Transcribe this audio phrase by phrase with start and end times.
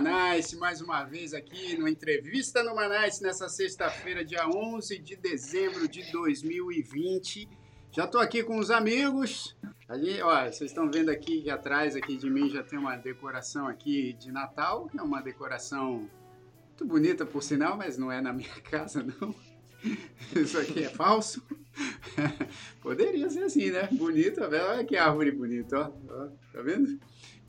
[0.00, 5.88] Manais, mais uma vez aqui no Entrevista no Manais, nessa sexta-feira, dia 11 de dezembro
[5.88, 7.48] de 2020.
[7.90, 9.56] Já estou aqui com os amigos.
[9.88, 14.12] Ali, ó, vocês estão vendo aqui atrás aqui de mim já tem uma decoração aqui
[14.12, 16.08] de Natal, que é uma decoração
[16.68, 19.34] muito bonita por sinal, mas não é na minha casa não.
[20.40, 21.42] Isso aqui é falso.
[22.80, 23.88] Poderia ser assim, né?
[23.90, 25.92] Bonito, olha que árvore bonita, ó.
[26.08, 26.28] ó.
[26.52, 27.00] Tá vendo?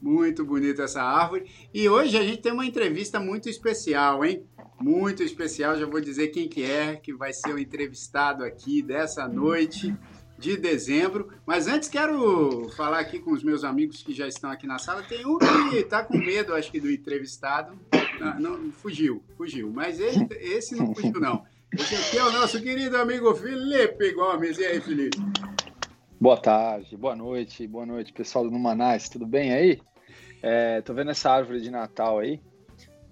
[0.02, 1.50] Muito bonita essa árvore.
[1.74, 4.44] E hoje a gente tem uma entrevista muito especial, hein?
[4.80, 9.28] Muito especial, já vou dizer quem que é, que vai ser o entrevistado aqui dessa
[9.28, 9.94] noite
[10.38, 11.30] de dezembro.
[11.46, 15.04] Mas antes quero falar aqui com os meus amigos que já estão aqui na sala.
[15.04, 17.78] Tem um que está com medo, acho que, do entrevistado.
[18.20, 19.70] Não, não, fugiu, fugiu.
[19.74, 21.44] Mas esse não fugiu, não.
[21.74, 24.58] Esse aqui é o nosso querido amigo Felipe Gomes.
[24.58, 25.18] E aí, Felipe?
[26.22, 29.80] Boa tarde, boa noite, boa noite, pessoal do Numanais, tudo bem aí?
[30.42, 32.42] É, tô vendo essa árvore de Natal aí.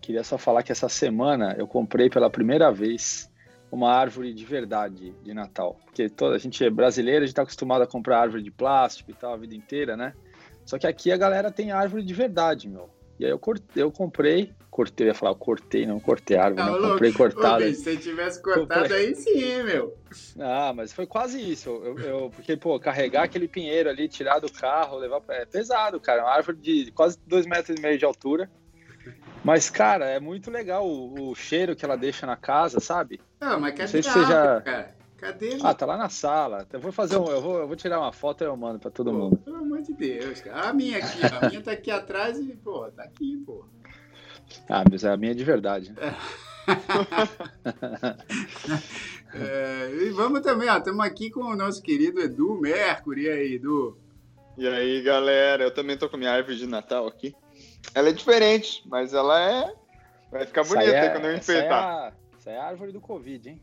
[0.01, 3.29] Queria só falar que essa semana eu comprei pela primeira vez
[3.71, 5.77] uma árvore de verdade de Natal.
[5.85, 9.11] Porque toda a gente é brasileira, a gente tá acostumado a comprar árvore de plástico
[9.11, 10.13] e tal a vida inteira, né?
[10.65, 12.89] Só que aqui a galera tem árvore de verdade, meu.
[13.19, 16.43] E aí eu, cortei, eu comprei, cortei, eu ia falar, eu cortei, não cortei a
[16.45, 17.67] árvore, não, não comprei cortada.
[17.73, 19.07] se você tivesse cortado comprei...
[19.07, 19.97] aí sim, meu.
[20.39, 21.69] Ah, mas foi quase isso.
[21.69, 25.19] Eu, eu, porque, pô, carregar aquele pinheiro ali, tirar do carro, levar.
[25.29, 26.19] É pesado, cara.
[26.19, 28.47] É uma árvore de quase dois metros e meio de altura.
[29.43, 33.19] Mas, cara, é muito legal o, o cheiro que ela deixa na casa, sabe?
[33.41, 34.61] Não, mas cadê não sei se você já...
[34.61, 34.95] cara?
[35.17, 35.57] Cadê?
[35.63, 36.67] Ah, tá lá na sala.
[36.71, 38.91] Eu vou fazer um, eu vou, eu vou tirar uma foto e eu mando pra
[38.91, 39.37] todo pô, mundo.
[39.37, 40.69] Pelo amor de Deus, cara.
[40.69, 43.65] A minha aqui, a minha tá aqui atrás e, pô, tá aqui, pô.
[44.69, 45.93] Ah, mas a minha é de verdade.
[49.33, 53.23] é, e vamos também, ó, estamos aqui com o nosso querido Edu Mercury.
[53.23, 53.97] E aí, Edu?
[54.57, 57.33] E aí, galera, eu também tô com minha árvore de Natal aqui.
[57.93, 59.73] Ela é diferente, mas ela é.
[60.31, 62.13] Vai ficar bonita é, quando eu enfeitar.
[62.37, 63.61] Essa é a árvore do Covid, hein?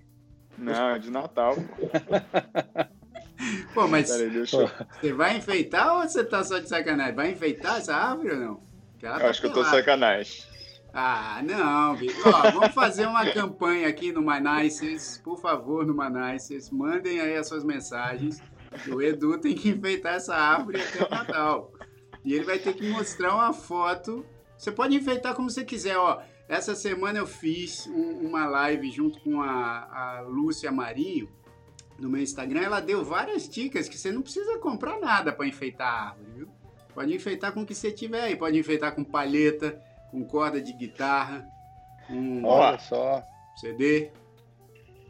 [0.56, 1.56] Não, é de Natal.
[3.74, 4.46] Pô, mas Peraí, eu...
[4.46, 7.14] você vai enfeitar ou você tá só de sacanagem?
[7.14, 8.62] Vai enfeitar essa árvore ou não?
[9.02, 10.42] eu tá acho que eu tô sacanagem.
[10.96, 12.52] Ah, não, Vitor.
[12.52, 16.70] Vamos fazer uma campanha aqui no Manices, por favor, no Manices.
[16.70, 18.40] Mandem aí as suas mensagens.
[18.86, 21.72] O Edu tem que enfeitar essa árvore até o Natal.
[22.24, 24.24] E ele vai ter que mostrar uma foto.
[24.56, 26.22] Você pode enfeitar como você quiser, ó.
[26.48, 31.28] Essa semana eu fiz um, uma live junto com a, a Lúcia Marinho
[31.98, 32.60] no meu Instagram.
[32.60, 36.48] Ela deu várias dicas que você não precisa comprar nada para enfeitar a árvore, viu?
[36.94, 38.36] Pode enfeitar com o que você tiver aí.
[38.36, 39.76] Pode enfeitar com palheta,
[40.14, 41.44] com corda de guitarra,
[42.06, 43.20] com Olha só.
[43.56, 44.12] CD,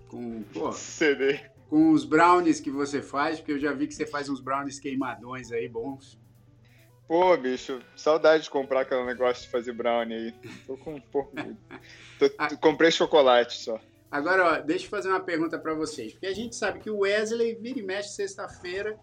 [0.09, 4.06] com pô, CD, com os brownies que você faz, porque eu já vi que você
[4.06, 6.19] faz uns brownies queimadões aí bons.
[7.06, 10.34] Pô, bicho, saudade de comprar aquele negócio de fazer brownie aí.
[10.66, 11.37] Tô com um pouco.
[12.19, 12.56] Tô, ah.
[12.56, 13.78] comprei chocolate só.
[14.10, 16.12] Agora, ó, deixa eu fazer uma pergunta para vocês.
[16.12, 18.98] Porque a gente sabe que o Wesley vira e mexe sexta-feira,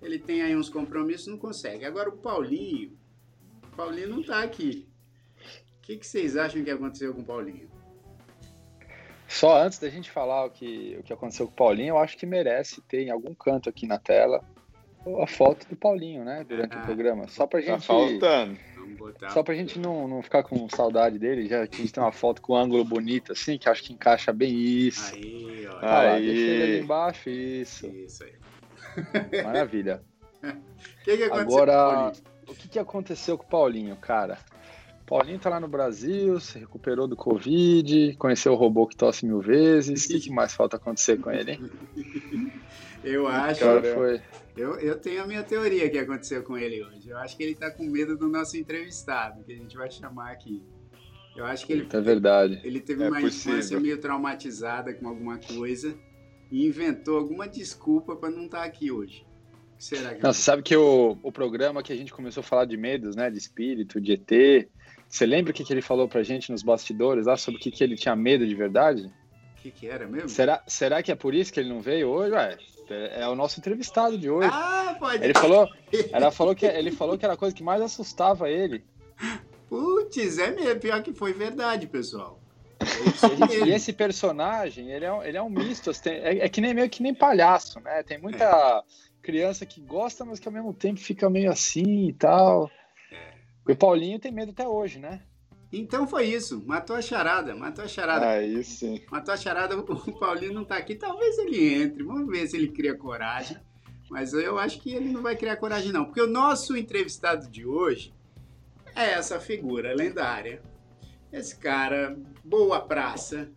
[0.00, 1.84] ele tem aí uns compromissos, não consegue.
[1.84, 2.96] Agora o Paulinho,
[3.64, 4.89] o Paulinho não tá aqui.
[5.90, 7.68] O que, que vocês acham que aconteceu com o Paulinho?
[9.26, 12.16] Só antes da gente falar o que, o que aconteceu com o Paulinho, eu acho
[12.16, 14.40] que merece ter em algum canto aqui na tela
[15.20, 16.46] a foto do Paulinho, né?
[16.48, 17.26] Durante ah, o programa.
[17.26, 17.80] Só pra tá gente.
[17.80, 18.56] Tá faltando.
[19.30, 22.12] Só pra gente não, não ficar com saudade dele, já que a gente tem uma
[22.12, 25.12] foto com um ângulo bonito, assim, que acho que encaixa bem isso.
[25.12, 25.78] Aí, ó.
[25.82, 26.06] Ah, aí.
[26.06, 27.86] Lá, deixa ele ali embaixo, isso.
[27.88, 28.34] Isso aí.
[29.42, 30.04] Maravilha.
[31.02, 32.12] que que Agora,
[32.46, 34.38] o que, que aconteceu com o Paulinho, cara?
[35.10, 39.40] Paulinho tá lá no Brasil, se recuperou do Covid, conheceu o robô que tosse mil
[39.40, 40.04] vezes.
[40.04, 41.70] O que, que mais falta acontecer com ele, hein?
[43.02, 43.58] Eu acho.
[43.58, 44.20] Cara, foi.
[44.56, 47.08] Eu, eu tenho a minha teoria que aconteceu com ele hoje.
[47.08, 50.30] Eu acho que ele tá com medo do nosso entrevistado, que a gente vai chamar
[50.30, 50.62] aqui.
[51.34, 51.88] Eu acho que ele.
[51.90, 52.60] É verdade.
[52.62, 53.54] Ele teve é uma possível.
[53.54, 55.92] infância meio traumatizada com alguma coisa
[56.52, 59.26] e inventou alguma desculpa para não estar tá aqui hoje.
[59.74, 62.42] O que será que Não, você sabe que o, o programa que a gente começou
[62.42, 63.28] a falar de medos, né?
[63.28, 64.68] De espírito, de ET.
[65.10, 67.72] Você lembra o que, que ele falou pra gente nos bastidores lá sobre o que,
[67.72, 69.12] que ele tinha medo de verdade?
[69.58, 70.28] O que, que era mesmo?
[70.28, 72.32] Será, será que é por isso que ele não veio hoje?
[72.32, 72.56] Ué,
[72.88, 74.48] é, é o nosso entrevistado de hoje.
[74.50, 75.68] Ah, pode Ele falou,
[76.12, 78.84] ela falou que ele falou que era a coisa que mais assustava ele.
[79.68, 82.40] Putz, é mesmo, pior que foi verdade, pessoal.
[83.50, 86.72] E, e esse personagem, ele é, ele é um misto, assim, é, é, que nem
[86.72, 88.02] meio que nem palhaço, né?
[88.04, 88.82] Tem muita é.
[89.20, 92.70] criança que gosta, mas que ao mesmo tempo fica meio assim e tal.
[93.68, 95.22] O Paulinho tem medo até hoje, né?
[95.72, 98.28] Então foi isso, matou a charada, matou a charada.
[98.28, 99.00] Aí sim.
[99.10, 99.84] Matou a charada, o
[100.18, 103.56] Paulinho não tá aqui, talvez ele entre, vamos ver se ele cria coragem.
[104.10, 107.64] Mas eu acho que ele não vai criar coragem não, porque o nosso entrevistado de
[107.64, 108.12] hoje
[108.96, 110.60] é essa figura lendária.
[111.32, 113.48] Esse cara, boa praça,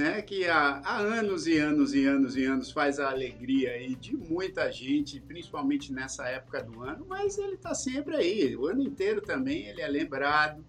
[0.00, 3.94] né, que há, há, anos e anos e anos e anos faz a alegria aí
[3.94, 8.80] de muita gente, principalmente nessa época do ano, mas ele está sempre aí, o ano
[8.80, 10.64] inteiro também ele é lembrado,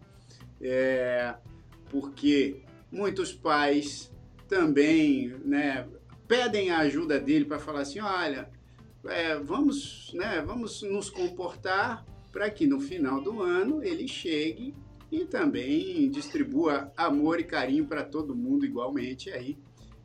[0.60, 1.34] é,
[1.90, 2.62] porque
[2.92, 4.12] muitos pais
[4.50, 5.88] também né,
[6.28, 8.50] pedem a ajuda dele para falar assim, olha,
[9.06, 14.76] é, vamos, né, vamos nos comportar para que no final do ano ele chegue
[15.12, 19.58] e também distribua amor e carinho para todo mundo igualmente aí.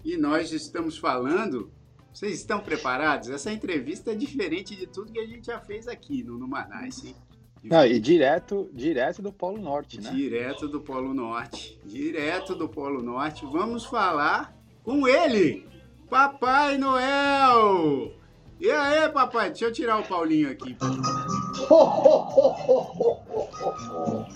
[0.04, 1.70] E nós estamos falando,
[2.12, 3.30] vocês estão preparados?
[3.30, 7.14] Essa entrevista é diferente de tudo que a gente já fez aqui no Numanais, sim.
[7.62, 10.10] Não, e direto, direto do Polo Norte, né?
[10.10, 11.80] Direto do Polo Norte.
[11.84, 13.44] Direto do Polo Norte.
[13.46, 15.66] Vamos falar com ele,
[16.08, 18.12] Papai Noel!
[18.58, 19.50] E aí, papai?
[19.50, 20.74] Deixa eu tirar o Paulinho aqui.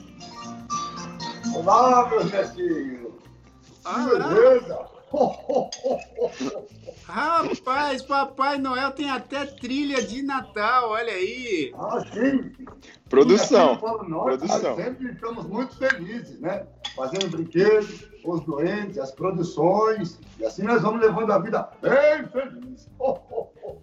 [1.54, 3.12] Olá, meus netinhos!
[3.84, 4.90] Que beleza!
[7.04, 11.74] Rapaz, Papai Noel tem até trilha de Natal, olha aí.
[11.76, 12.52] Ah, sim.
[13.08, 13.76] Produção.
[14.06, 14.76] Nós Produção.
[14.76, 16.64] sempre estamos muito felizes, né?
[16.94, 22.88] Fazendo brinquedos, os doentes, as produções, e assim nós vamos levando a vida bem feliz.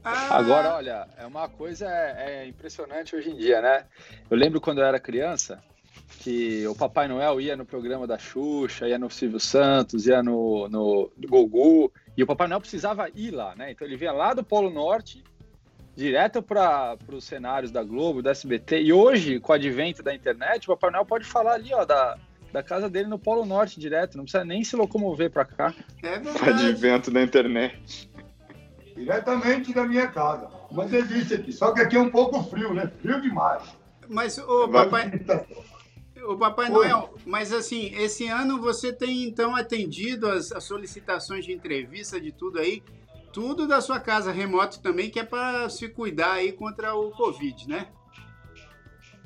[0.05, 0.37] Ah.
[0.37, 3.85] Agora, olha, é uma coisa é, é impressionante hoje em dia, né?
[4.29, 5.61] Eu lembro quando eu era criança,
[6.17, 10.67] que o Papai Noel ia no programa da Xuxa, ia no Silvio Santos, ia no,
[10.67, 13.71] no, Gugu, e o Papai Noel precisava ir lá, né?
[13.71, 15.23] Então ele vinha lá do Polo Norte,
[15.95, 20.65] direto para os cenários da Globo, da SBT, e hoje, com o advento da internet,
[20.65, 22.17] o Papai Noel pode falar ali, ó, da,
[22.51, 25.73] da casa dele no Polo Norte direto, não precisa nem se locomover para cá.
[26.03, 26.15] É
[26.49, 28.09] Advento da internet.
[28.95, 30.49] Diretamente da minha casa.
[30.71, 32.91] Uma delícia aqui, só que aqui é um pouco frio, né?
[33.01, 33.63] Frio demais.
[34.09, 35.11] Mas, ô, papai...
[36.25, 41.51] O Papai Noel, mas assim, esse ano você tem então atendido as, as, solicitações de
[41.51, 42.83] entrevista, de tudo aí,
[43.31, 47.67] tudo da sua casa remoto também, que é para se cuidar aí contra o Covid,
[47.69, 47.87] né?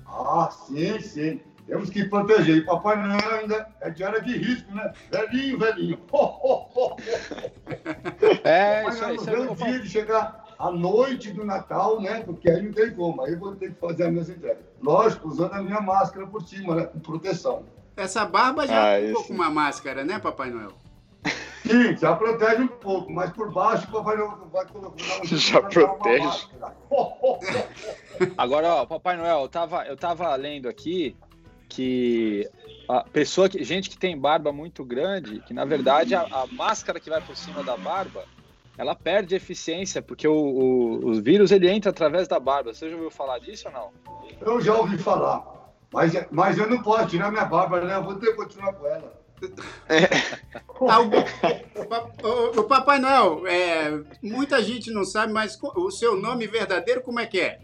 [0.05, 1.41] Ah, sim, sim.
[1.65, 2.57] Temos que proteger.
[2.57, 4.91] E Papai Noel ainda é de área de risco, né?
[5.09, 5.99] Velhinho, velhinho.
[8.43, 9.15] É, isso aí.
[9.15, 12.21] Isso é o dia de chegar à noite do Natal, né?
[12.23, 14.70] Porque aí não tem como, aí eu vou ter que fazer a minha entrega.
[14.81, 16.83] Lógico, usando a minha máscara por cima, né?
[16.85, 17.63] Com proteção.
[17.95, 20.71] Essa barba já ah, ficou com uma máscara, né, Papai Noel?
[21.65, 25.61] Sim, já protege um pouco, mas por baixo o Papai Noel vai colocar um Já
[25.61, 26.47] protege.
[28.37, 31.15] Agora, ó, Papai Noel, eu tava, eu tava lendo aqui
[31.69, 32.49] que
[32.89, 36.99] a pessoa que gente que tem barba muito grande, que na verdade a, a máscara
[36.99, 38.25] que vai por cima da barba
[38.77, 42.73] ela perde eficiência, porque o, o, o vírus ele entra através da barba.
[42.73, 43.91] Você já ouviu falar disso ou não?
[44.41, 45.43] Eu já ouvi falar.
[45.93, 47.95] Mas, mas eu não posso tirar minha barba, né?
[47.95, 49.21] Eu vou ter que continuar com ela.
[49.89, 50.07] É.
[52.23, 57.19] o, o, Papai Noel, é, muita gente não sabe, mas o seu nome verdadeiro como
[57.19, 57.59] é que é?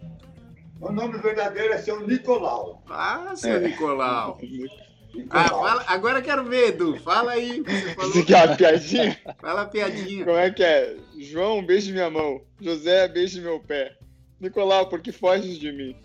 [0.82, 2.84] O nome verdadeiro é seu Nicolau.
[2.90, 3.60] Ah, seu é.
[3.60, 4.40] Nicolau.
[5.30, 7.00] Ah, fala, agora quero ver, Edu.
[7.00, 7.62] Fala aí.
[7.62, 8.12] Você, falou...
[8.12, 9.18] você quer uma piadinha?
[9.40, 10.26] Fala a piadinha.
[10.26, 10.96] Como é que é?
[11.20, 12.42] João, beijo minha mão.
[12.60, 13.98] José, beijo meu pé.
[14.40, 15.96] Nicolau, por que foges de mim?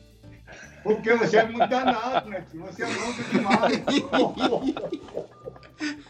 [0.82, 2.44] Porque você é muito danado, né?
[2.52, 3.82] Você é louco demais.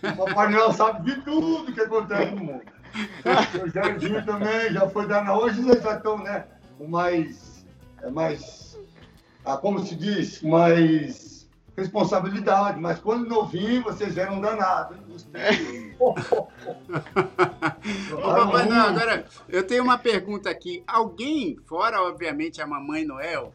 [0.03, 2.63] o Papai Noel sabe de tudo que acontece no mundo.
[3.63, 5.41] O Jardim também já foi danado.
[5.41, 6.47] Hoje eles já estão, né?
[6.81, 7.67] Mais.
[8.03, 8.79] É mais.
[9.45, 10.41] Ah, como se diz?
[10.43, 11.32] Mais
[11.77, 14.99] responsabilidade, mas quando novinho vocês eram danados.
[15.99, 16.15] Ô,
[18.21, 20.83] Papai Noel, agora eu tenho uma pergunta aqui.
[20.87, 23.53] Alguém, fora obviamente a Mamãe Noel,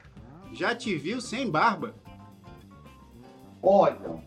[0.52, 1.94] já te viu sem barba?
[3.62, 4.24] Olha,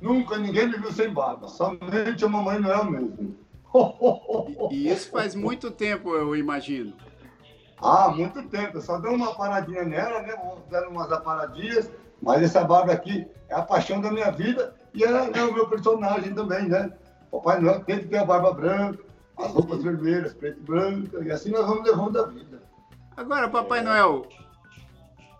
[0.00, 3.36] nunca ninguém me viu sem barba, somente a Mamãe Noel mesmo.
[4.70, 6.92] E isso faz muito tempo, eu imagino.
[7.80, 8.76] Ah, muito tempo.
[8.76, 10.34] Eu só dei uma paradinha nela, né?
[10.70, 11.90] Dando umas aparadinhas
[12.22, 15.66] mas essa barba aqui é a paixão da minha vida e é, é o meu
[15.68, 16.92] personagem também, né?
[17.30, 19.02] Papai Noel tem que ter a barba branca,
[19.38, 22.62] as roupas vermelhas, preto e branca, e assim nós vamos levando a vida.
[23.16, 23.82] Agora, Papai é.
[23.82, 24.28] Noel,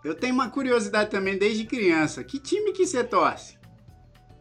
[0.03, 2.23] eu tenho uma curiosidade também desde criança.
[2.23, 3.57] Que time que você torce?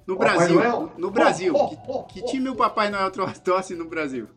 [0.07, 0.57] No Papai Brasil.
[0.57, 0.93] Noel?
[0.99, 1.55] No Brasil.
[1.55, 3.11] Oh, oh, oh, que, que, time o Papai Noel
[3.45, 4.29] torce no Brasil?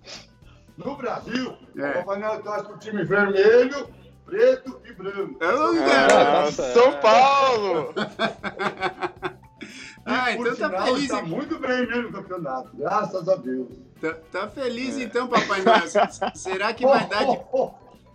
[0.78, 1.90] No Brasil, é.
[1.90, 3.88] o Papai Noel torce pro time vermelho
[4.26, 5.40] preto e branco.
[5.42, 7.94] Ah, São Paulo!
[10.06, 11.04] ah, então tá feliz.
[11.04, 13.70] Está muito bem mesmo no campeonato, graças a Deus.
[14.02, 15.04] Tá, tá feliz é.
[15.04, 15.84] então, Papai Noel.
[16.36, 17.40] Será que vai dar de,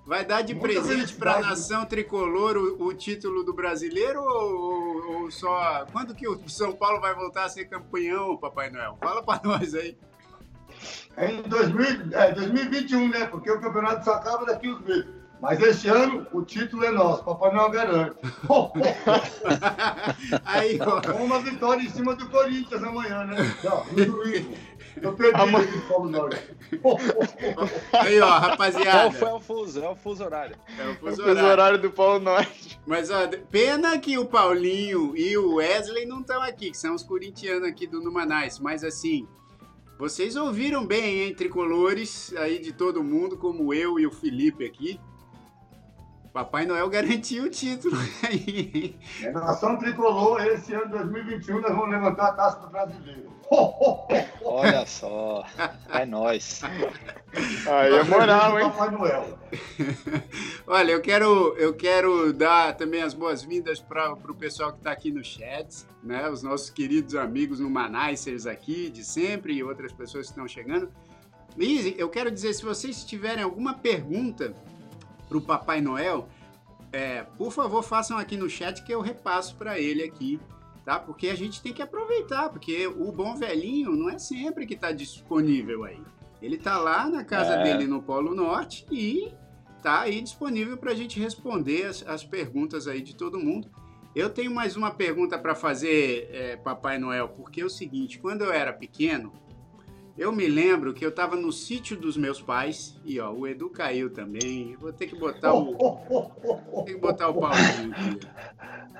[0.06, 5.22] vai dar de presente para a nação tricolor o, o, título do brasileiro ou, ou,
[5.22, 5.86] ou, só.
[5.92, 8.98] Quando que o São Paulo vai voltar a ser campeão, Papai Noel?
[9.00, 9.96] Fala para nós aí.
[11.16, 13.26] É em 2000, é, 2021, né?
[13.26, 15.19] Porque o campeonato só acaba daqui uns meses.
[15.40, 18.18] Mas esse ano o título é nosso, Papai Noel garante.
[20.44, 21.00] Aí, ó.
[21.16, 23.36] Uma vitória em cima do Corinthians amanhã, né?
[23.64, 24.54] Não, no domingo.
[25.00, 25.64] Eu perdi Amanhã...
[25.64, 26.28] aqui Paulo Noel.
[27.92, 28.90] Aí, ó, rapaziada.
[28.90, 29.82] Qual foi o fuso?
[29.82, 30.56] É o fuso horário.
[30.78, 31.48] É o fuso, horário.
[31.48, 31.78] horário.
[31.78, 32.78] do Paulo Norte.
[32.86, 37.02] Mas, ó, pena que o Paulinho e o Wesley não estão aqui, que são os
[37.02, 38.58] corintianos aqui do Numanais.
[38.58, 39.26] Mas, assim,
[39.98, 45.00] vocês ouviram bem, hein, tricolores aí de todo mundo, como eu e o Felipe aqui.
[46.32, 48.96] Papai Noel garantiu o título aí.
[49.20, 53.30] É, nação tricolor, esse ano 2021 nós vamos levantar a taça do brasileiro.
[54.44, 55.44] Olha só,
[55.92, 56.62] é nós.
[57.68, 58.70] Aí é moral, hein?
[58.70, 59.38] Papai Noel.
[60.68, 65.10] Olha, eu quero, eu quero dar também as boas-vindas para o pessoal que está aqui
[65.10, 66.28] no chat, né?
[66.28, 70.88] Os nossos queridos amigos no Manaicers aqui de sempre e outras pessoas que estão chegando.
[71.58, 74.54] E eu quero dizer, se vocês tiverem alguma pergunta
[75.30, 76.28] para o Papai Noel,
[76.92, 80.40] é, por favor, façam aqui no chat que eu repasso para ele aqui,
[80.84, 80.98] tá?
[80.98, 84.90] Porque a gente tem que aproveitar, porque o bom velhinho não é sempre que está
[84.90, 86.02] disponível aí.
[86.42, 87.62] Ele está lá na casa é.
[87.62, 89.32] dele no Polo Norte e
[89.82, 93.70] tá aí disponível para a gente responder as, as, perguntas aí de todo mundo.
[94.16, 98.42] Eu tenho mais uma pergunta para fazer, é, Papai Noel, porque é o seguinte: quando
[98.42, 99.32] eu era pequeno,
[100.16, 103.70] eu me lembro que eu estava no sítio dos meus pais e ó, o Edu
[103.70, 104.76] caiu também.
[104.76, 108.20] Vou ter que botar o tem que botar o Paulinho aqui.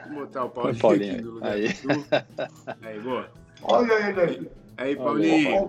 [0.09, 1.69] Vou botar o Paulinho, Paulinho aqui no lugar aí.
[1.69, 2.07] do Edu.
[2.83, 3.31] Aí, boa.
[3.62, 4.50] Olha ele aí.
[4.76, 5.69] Aí, Paulinho.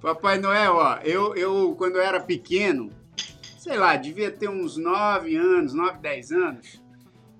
[0.00, 2.90] Papai Noel, ó, eu, eu quando eu era pequeno,
[3.58, 6.87] sei lá, devia ter uns 9 anos, 9, 10 anos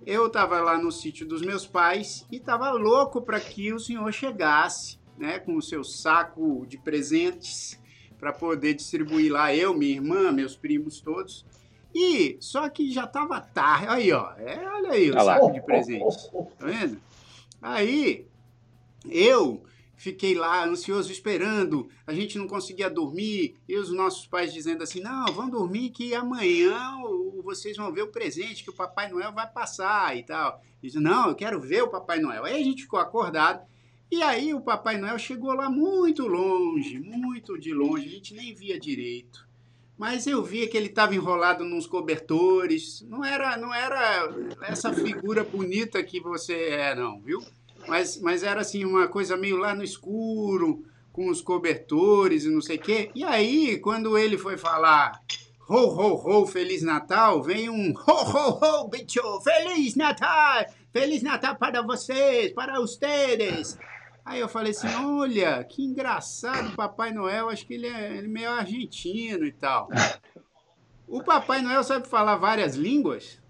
[0.09, 4.11] eu estava lá no sítio dos meus pais e estava louco para que o senhor
[4.11, 7.79] chegasse, né, com o seu saco de presentes
[8.19, 11.45] para poder distribuir lá eu, minha irmã, meus primos todos.
[11.95, 13.87] E só que já estava tarde.
[13.87, 15.53] Aí, ó, é, olha aí o olha saco lá.
[15.53, 16.31] de presentes.
[16.59, 17.01] Tá vendo?
[17.61, 18.27] Aí
[19.11, 19.63] eu
[19.99, 25.01] fiquei lá ansioso esperando, a gente não conseguia dormir, e os nossos pais dizendo assim:
[25.01, 26.97] não, vão dormir que amanhã
[27.43, 30.63] vocês vão ver o presente que o Papai Noel vai passar e tal.
[30.81, 32.45] Disse, não, eu quero ver o Papai Noel.
[32.45, 33.67] Aí a gente ficou acordado,
[34.11, 38.55] e aí o Papai Noel chegou lá muito longe, muito de longe, a gente nem
[38.55, 39.47] via direito.
[39.99, 43.03] Mas eu via que ele estava enrolado nos cobertores.
[43.09, 47.43] Não era, não era essa figura bonita que você é, não, viu?
[47.89, 52.61] Mas, mas era assim, uma coisa meio lá no escuro, com os cobertores e não
[52.61, 53.11] sei o quê.
[53.15, 55.21] E aí, quando ele foi falar
[55.69, 61.57] ho, ho, ho, Feliz Natal, vem um ho, ho, ho, bicho, Feliz Natal, Feliz Natal
[61.57, 63.77] para vocês, para vocês.
[64.25, 68.31] Aí eu falei assim, olha, que engraçado Papai Noel, acho que ele é, ele é
[68.31, 69.89] meio argentino e tal.
[71.07, 73.41] O Papai Noel sabe falar várias línguas?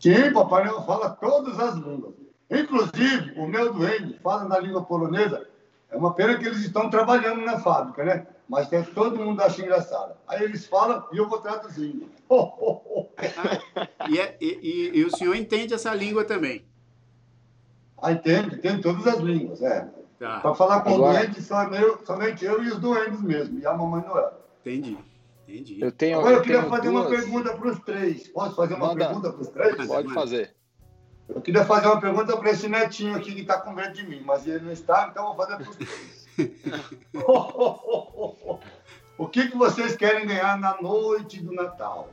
[0.00, 2.21] Sim, Papai Noel fala todas as línguas.
[2.52, 5.48] Inclusive, o meu doente fala na língua polonesa.
[5.90, 8.26] É uma pena que eles estão trabalhando na fábrica, né?
[8.48, 10.14] Mas tem, todo mundo acha engraçado.
[10.28, 12.10] Aí eles falam e eu vou traduzindo.
[14.10, 16.64] e, é, e, e, e, o senhor entende essa língua também?
[18.00, 19.88] Ah, entende, tem todas as línguas, é.
[20.18, 20.40] Tá.
[20.40, 21.20] Para falar com Agora...
[21.20, 24.32] o doente, somente eu e os doentes mesmo, e a mamãe Noel.
[24.60, 24.98] Entendi.
[25.48, 25.80] Entendi.
[25.80, 27.06] Eu tenho, Agora eu, eu queria fazer duas...
[27.06, 28.28] uma pergunta para os três.
[28.28, 29.06] Posso fazer uma Manda.
[29.06, 29.86] pergunta para os três?
[29.86, 30.54] Pode fazer.
[31.34, 34.22] Eu queria fazer uma pergunta para esse netinho aqui que está com medo de mim,
[34.24, 36.28] mas ele não está, então eu vou fazer para os três.
[39.18, 42.10] o que, que vocês querem ganhar na noite do Natal?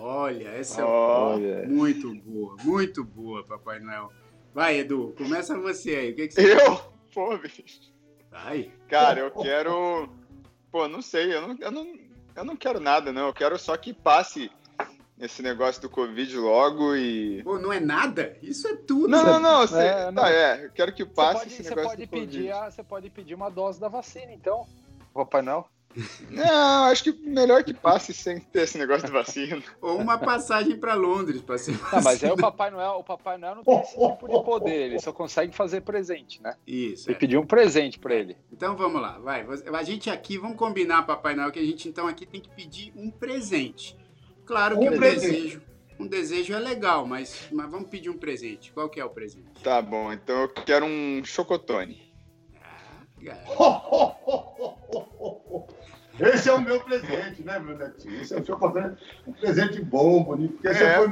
[0.00, 4.12] Olha, essa é muito boa, muito boa, Papai Noel.
[4.54, 6.12] Vai, Edu, começa você aí.
[6.12, 6.76] O que, que você Eu?
[6.76, 6.82] Quer?
[7.14, 7.62] Pô, bicho.
[8.30, 8.70] Vai.
[8.88, 10.08] Cara, eu quero.
[10.70, 11.98] Pô, não sei, eu não, eu não,
[12.36, 13.26] eu não quero nada, não.
[13.26, 14.50] Eu quero só que passe
[15.20, 17.42] esse negócio do Covid logo e.
[17.42, 18.36] Pô, não é nada?
[18.42, 19.08] Isso é tudo.
[19.08, 19.66] Não, não, não.
[19.66, 20.22] Você, é, não.
[20.22, 23.10] Tá, é, eu quero que passe pode, esse negócio pode do pedir a, Você pode
[23.10, 24.66] pedir uma dose da vacina, então.
[25.12, 25.68] Papai Noel.
[26.30, 29.62] Não, acho que melhor que passe sem ter esse negócio de vacina.
[29.80, 31.72] Ou uma passagem para Londres para ser.
[31.72, 34.86] Não, mas aí o Papai Noel, o Papai Noel não tem esse tipo de poder,
[34.86, 36.54] ele só consegue fazer presente, né?
[36.66, 37.10] Isso.
[37.10, 37.16] E é.
[37.16, 38.36] pedir um presente para ele.
[38.52, 39.44] Então vamos lá, vai.
[39.74, 42.92] A gente aqui, vamos combinar, Papai Noel, que a gente então aqui tem que pedir
[42.94, 43.96] um presente.
[44.48, 45.60] Claro que um, um desejo,
[46.00, 48.72] um desejo é legal, mas, mas vamos pedir um presente.
[48.72, 49.62] Qual que é o presente?
[49.62, 52.10] Tá bom, então eu quero um chocotone.
[52.56, 53.02] Ah,
[56.18, 58.22] Esse é o meu presente, né, meu netinho?
[58.22, 60.74] Esse é um chocotone, um presente bom, bonito, porque é.
[60.74, 61.08] você foi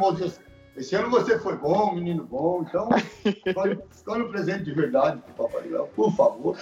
[0.77, 2.91] Esse ano você foi bom, menino bom, então
[3.91, 6.55] escolhe um presente de verdade pro Papai Noel, por favor.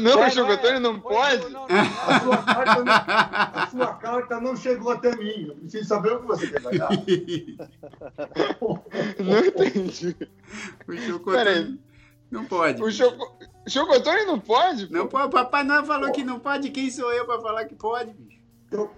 [0.00, 1.44] Não, o Chocotone não pode?
[1.44, 5.48] A sua, carta não, a sua carta não chegou até mim.
[5.48, 6.88] Eu preciso saber o que você quer ganhar.
[9.18, 10.16] Não entendi.
[10.88, 11.80] O Chocotone
[12.30, 12.82] não pode.
[12.82, 13.38] O Choco...
[13.66, 14.90] Chocotone não pode?
[14.92, 15.30] Não pode.
[15.30, 16.70] Papai Noel falou que não pode.
[16.70, 18.43] Quem sou eu para falar que pode, bicho?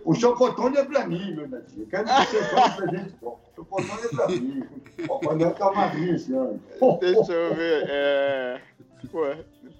[0.04, 1.82] O chocotone é pra mim, meu netinho.
[1.82, 3.40] Eu quero que você faça um presente bom.
[3.52, 4.62] O chocotone é pra mim.
[5.08, 6.62] O tá magrinho esse ano.
[7.00, 7.84] Deixa eu ver.
[7.88, 8.60] É...
[9.10, 9.22] Pô,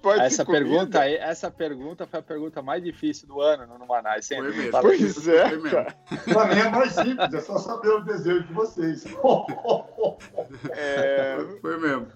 [0.01, 4.27] pode essa pergunta aí, essa pergunta foi a pergunta mais difícil do ano no Numanais.
[4.27, 4.81] Foi mesmo.
[4.81, 5.85] Pois é, Foi mesmo.
[6.33, 9.05] Pra mim é mais simples, é só saber o desejo de vocês.
[10.71, 11.37] É...
[11.61, 12.07] Foi mesmo.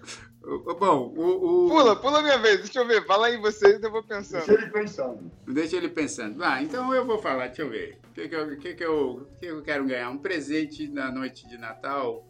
[0.44, 2.62] Bom, o, o- Pula, pula a minha vez.
[2.62, 3.06] Deixa eu ver.
[3.06, 4.46] Fala aí vocês, eu vou pensando.
[4.46, 5.32] Deixa ele pensando.
[5.48, 6.44] Deixa ele pensando.
[6.44, 8.00] Ah, então eu vou falar, deixa eu ver.
[8.10, 10.10] O que, que, eu, o que, que, eu, o que eu quero ganhar?
[10.10, 12.26] Um presente na noite de Natal.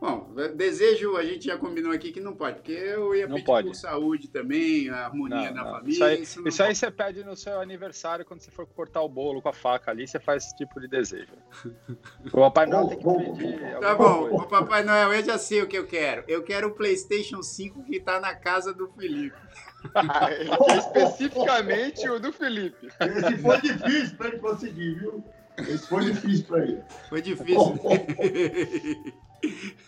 [0.00, 3.46] Bom, desejo, a gente já combinou aqui que não pode, porque eu ia Não pedir
[3.46, 3.66] pode.
[3.66, 5.70] por saúde também, a harmonia Não, na não.
[5.72, 5.92] família.
[5.92, 9.08] Isso aí, não isso aí você pede no seu aniversário, quando você for cortar o
[9.08, 11.32] bolo com a faca ali, você faz esse tipo de desejo.
[12.32, 13.80] O Papai Noel tem que pedir.
[13.80, 14.36] Tá bom, coisa.
[14.36, 16.22] o Papai Noel, eu já sei o que eu quero.
[16.28, 19.36] Eu quero o PlayStation 5 que tá na casa do Felipe.
[20.78, 22.88] Especificamente o do Felipe.
[23.00, 25.24] Esse foi difícil pra ele conseguir, viu?
[25.58, 26.82] Esse foi difícil pra ele.
[27.08, 27.80] Foi difícil.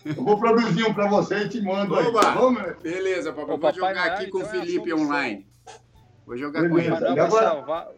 [0.04, 2.06] Eu vou produzir um pra você e te mando aí.
[2.06, 2.20] Oba!
[2.20, 2.76] Tá bom, meu?
[2.80, 3.44] Beleza, papai.
[3.44, 5.06] Ô, Vou Papai jogar aqui com o então é a Felipe solução.
[5.06, 5.46] online.
[6.26, 6.86] Vou jogar com Beleza.
[6.86, 6.90] ele.
[6.94, 7.88] Papai Noel E vai agora- salvar.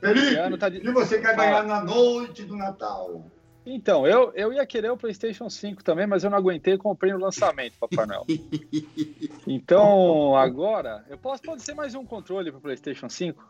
[0.00, 3.22] Felipe, tá de- o que você quer ganhar na noite do Natal?
[3.66, 7.12] Então, eu, eu ia querer o PlayStation 5 também, mas eu não aguentei e comprei
[7.12, 8.24] no lançamento, Papai Noel.
[9.46, 13.44] Então, agora, eu posso pode ser mais um controle para PlayStation 5?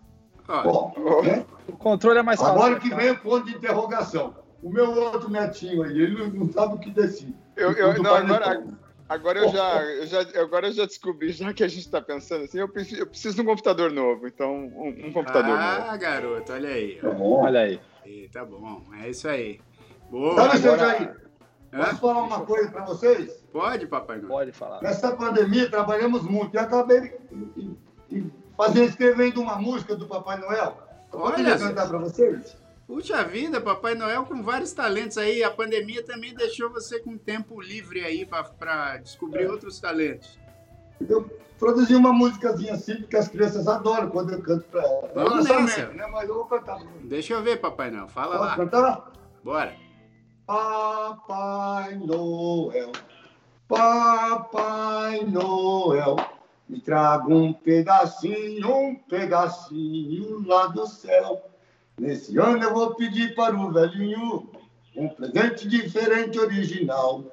[0.48, 1.44] Ó, Bom, né?
[1.68, 2.54] O controle é mais fácil.
[2.54, 2.96] agora que tá?
[2.96, 4.34] vem o ponto de interrogação.
[4.62, 7.34] O meu outro netinho aí, ele não- não sabe o que decide.
[7.56, 8.62] Eu, eu, não, agora,
[9.08, 12.44] agora, eu já, eu já, agora eu já descobri, já que a gente tá pensando
[12.44, 14.26] assim, eu preciso, eu preciso de um computador novo.
[14.26, 15.60] Então, um, um computador novo.
[15.62, 16.96] ah, garoto, olha aí.
[17.00, 17.42] Tá bom.
[17.44, 17.80] Olha aí.
[18.04, 19.60] Aí, Tá bom, é isso aí.
[20.10, 20.34] Boa.
[20.36, 21.16] Sabe, seu agora- Jair,
[21.70, 23.44] posso falar uma coisa para vocês?
[23.52, 24.28] Pode, Papai Noel?
[24.28, 24.82] Pode falar.
[24.82, 26.54] Nessa pandemia, trabalhamos muito.
[26.54, 27.16] E acabei
[28.56, 30.76] fazendo, escrevendo uma música do Papai Noel.
[31.12, 32.56] Eu Olha, cantar para vocês?
[32.90, 35.44] Puxa vida, Papai Noel com vários talentos aí.
[35.44, 39.48] A pandemia também deixou você com tempo livre aí para descobrir É.
[39.48, 40.36] outros talentos.
[41.08, 41.22] Eu
[41.56, 45.14] produzi uma musicazinha assim, porque as crianças adoram quando eu canto para elas.
[45.14, 45.86] Vamos lançamento, nessa.
[45.92, 46.06] né?
[46.10, 46.80] Mas eu vou cantar.
[47.04, 48.08] Deixa eu ver, Papai Noel.
[48.08, 48.56] Fala Posso lá.
[48.56, 49.12] cantar?
[49.44, 49.72] Bora.
[50.44, 52.90] Papai Noel,
[53.68, 56.16] Papai Noel,
[56.68, 61.40] me traga um pedacinho, um pedacinho lá do céu.
[62.00, 64.48] Nesse ano eu vou pedir para o velhinho
[64.96, 67.24] um presente diferente, original.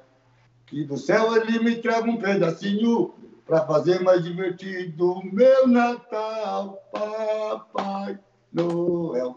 [0.66, 3.14] Que do céu ele me traga um pedacinho
[3.46, 6.78] para fazer mais divertido o meu Natal.
[6.92, 8.18] Papai
[8.52, 9.34] Noel,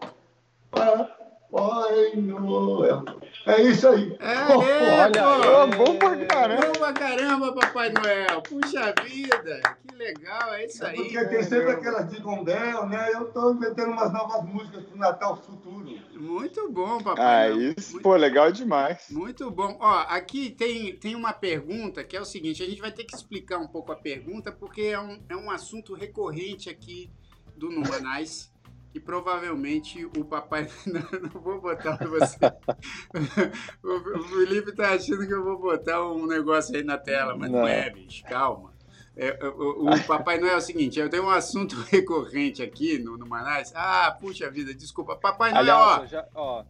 [0.70, 3.02] Papai Noel.
[3.44, 4.16] É isso aí.
[4.20, 5.62] É, Olha pô.
[5.62, 5.76] aí.
[5.76, 6.66] bom pra caramba.
[6.66, 8.40] Bom pra caramba, Papai Noel.
[8.42, 10.96] Puxa vida, que legal, é isso aí.
[10.96, 13.10] Porque tem sempre aquelas de Gondel, né?
[13.12, 15.90] Eu tô inventando umas novas músicas pro Natal futuro.
[16.14, 17.72] Muito bom, Papai Ah, Noel.
[17.76, 19.06] isso, Muito- pô, legal demais.
[19.10, 19.76] Muito bom.
[19.80, 23.14] Ó, aqui tem, tem uma pergunta que é o seguinte: a gente vai ter que
[23.16, 27.10] explicar um pouco a pergunta, porque é um, é um assunto recorrente aqui
[27.56, 28.51] do Numanais.
[28.94, 30.68] E provavelmente o papai.
[30.86, 31.00] Não,
[31.32, 32.36] não vou botar pra você.
[33.82, 37.60] O, Felipe tá achando que eu vou botar um negócio aí na tela, mas não,
[37.60, 37.68] Não.
[37.68, 38.22] é, bicho.
[38.24, 38.72] Calma.
[39.16, 43.16] É, o, o Papai Noel é o seguinte: eu tenho um assunto recorrente aqui no
[43.16, 43.72] Numanais.
[43.74, 45.16] Ah, puxa vida, desculpa.
[45.16, 45.92] Papai Noel, ó.
[45.94, 46.64] Aliás, eu já, ó,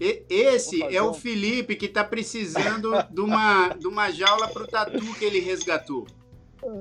[0.00, 4.66] E- Esse é o um- Felipe que tá precisando de uma, de uma jaula pro
[4.66, 6.06] tatu que ele resgatou.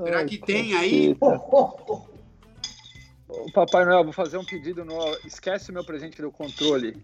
[0.04, 1.16] Será que tem aí?
[3.34, 4.96] Ô, Papai Noel, vou fazer um pedido no.
[5.26, 6.96] Esquece o meu presente do controle.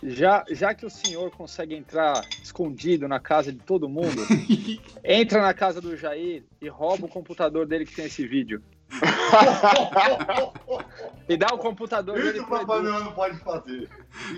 [0.00, 4.22] Já, já que o senhor consegue entrar escondido na casa de todo mundo,
[5.02, 8.62] entra na casa do Jair e rouba o computador dele que tem esse vídeo.
[11.28, 12.80] E dá o computador dele Isso o Papai.
[12.80, 13.86] Noel não pode fazer.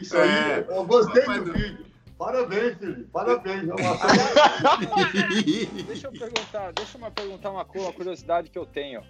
[0.01, 0.55] Isso É.
[0.57, 1.87] aí, eu gostei Papai do vídeo.
[2.19, 3.05] Parabéns, Felipe.
[3.13, 3.69] Parabéns.
[3.69, 3.73] É
[5.85, 9.03] Deixa eu perguntar, deixa eu perguntar uma, uma curiosidade que eu tenho.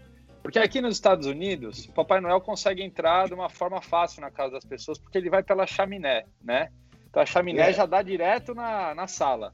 [0.42, 4.31] Porque aqui nos Estados Unidos, o Papai Noel consegue entrar de uma forma fácil na
[4.31, 6.70] casa das pessoas, porque ele vai pela chaminé, né?
[7.09, 7.72] Então a chaminé É.
[7.72, 9.53] já dá direto na, na sala.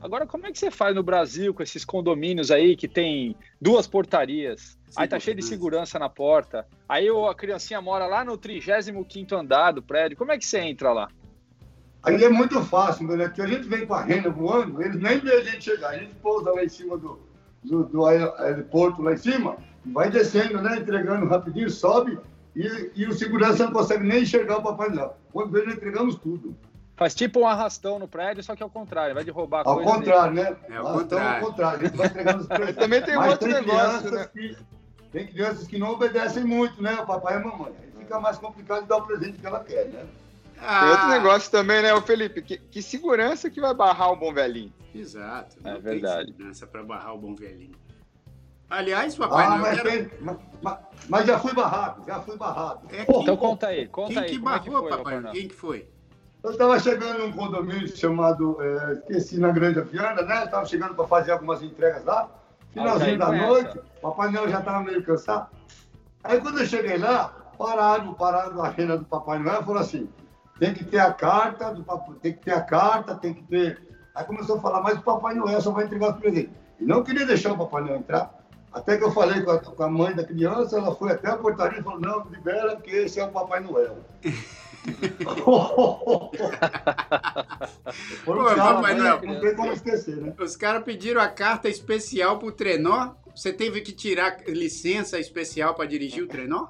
[0.00, 3.86] Agora, como é que você faz no Brasil com esses condomínios aí que tem duas
[3.88, 4.78] portarias?
[4.96, 6.66] aí tá cheio de segurança na porta.
[6.88, 10.16] Aí a criancinha mora lá no 35º andar do prédio.
[10.16, 11.08] Como é que você entra lá?
[12.02, 13.26] Aí é muito fácil, né?
[13.26, 15.90] Porque a gente vem com a renda voando, eles nem vê a gente chegar.
[15.90, 17.18] A gente pousa lá em cima do,
[17.62, 19.56] do, do aeroporto, lá em cima,
[19.92, 20.78] vai descendo, né?
[20.78, 22.18] Entregando rapidinho, sobe,
[22.54, 25.16] e, e o segurança não consegue nem enxergar o Papai Noel.
[25.32, 26.56] Quando vê, entregamos tudo.
[26.96, 30.34] Faz tipo um arrastão no prédio, só que ao contrário, vai de roubar Ao contrário,
[30.34, 30.56] né?
[30.68, 31.44] É ao contrário.
[31.44, 31.80] ao contrário.
[31.80, 32.76] A gente vai entregando os presentes.
[32.76, 34.28] Também tem Mas outro tem negócio, né?
[34.32, 34.56] Que,
[35.12, 36.94] tem crianças que não obedecem muito, né?
[36.94, 37.72] O papai e a mamãe.
[37.80, 40.04] Aí fica mais complicado de dar o presente que ela quer, né?
[40.60, 40.80] Ah.
[40.80, 42.42] Tem outro negócio também, né, o Felipe?
[42.42, 44.72] Que, que, segurança que vai barrar o bom velhinho?
[44.92, 45.56] Exato.
[45.64, 46.32] É verdade.
[46.32, 47.76] segurança para barrar o bom velhinho.
[48.70, 50.10] Aliás, papai ah, não mas, quero...
[50.20, 50.78] mas, mas,
[51.08, 52.80] mas, já fui barrado, já fui barrado.
[52.90, 54.28] É então conta aí, conta quem aí.
[54.30, 55.22] Que é barrou, que foi, papai?
[55.32, 55.88] Quem que foi?
[56.42, 60.44] Eu estava chegando num condomínio chamado, é, esqueci, na Grande Viana, né?
[60.44, 62.28] Estava chegando para fazer algumas entregas lá.
[62.72, 65.48] Finalzinho ah, da noite, Papai Noel já estava meio cansado.
[66.22, 70.08] Aí quando eu cheguei lá, pararam, pararam a renda do Papai Noel e falou assim:
[70.58, 73.80] tem que ter a carta, do papai, tem que ter a carta, tem que ter.
[74.14, 76.50] Aí começou a falar, mas o Papai Noel só vai entregar os presentes.
[76.80, 78.34] E não queria deixar o Papai Noel entrar.
[78.72, 81.36] Até que eu falei com a, com a mãe da criança, ela foi até a
[81.36, 83.98] portaria e falou, não, libera, que esse é o Papai Noel.
[88.24, 89.00] Pô, Papai né?
[89.00, 89.20] Noel.
[89.22, 90.34] Não tem como esquecer, né?
[90.38, 93.14] Os caras pediram a carta especial pro trenó.
[93.34, 96.68] Você teve que tirar licença especial para dirigir o trenó?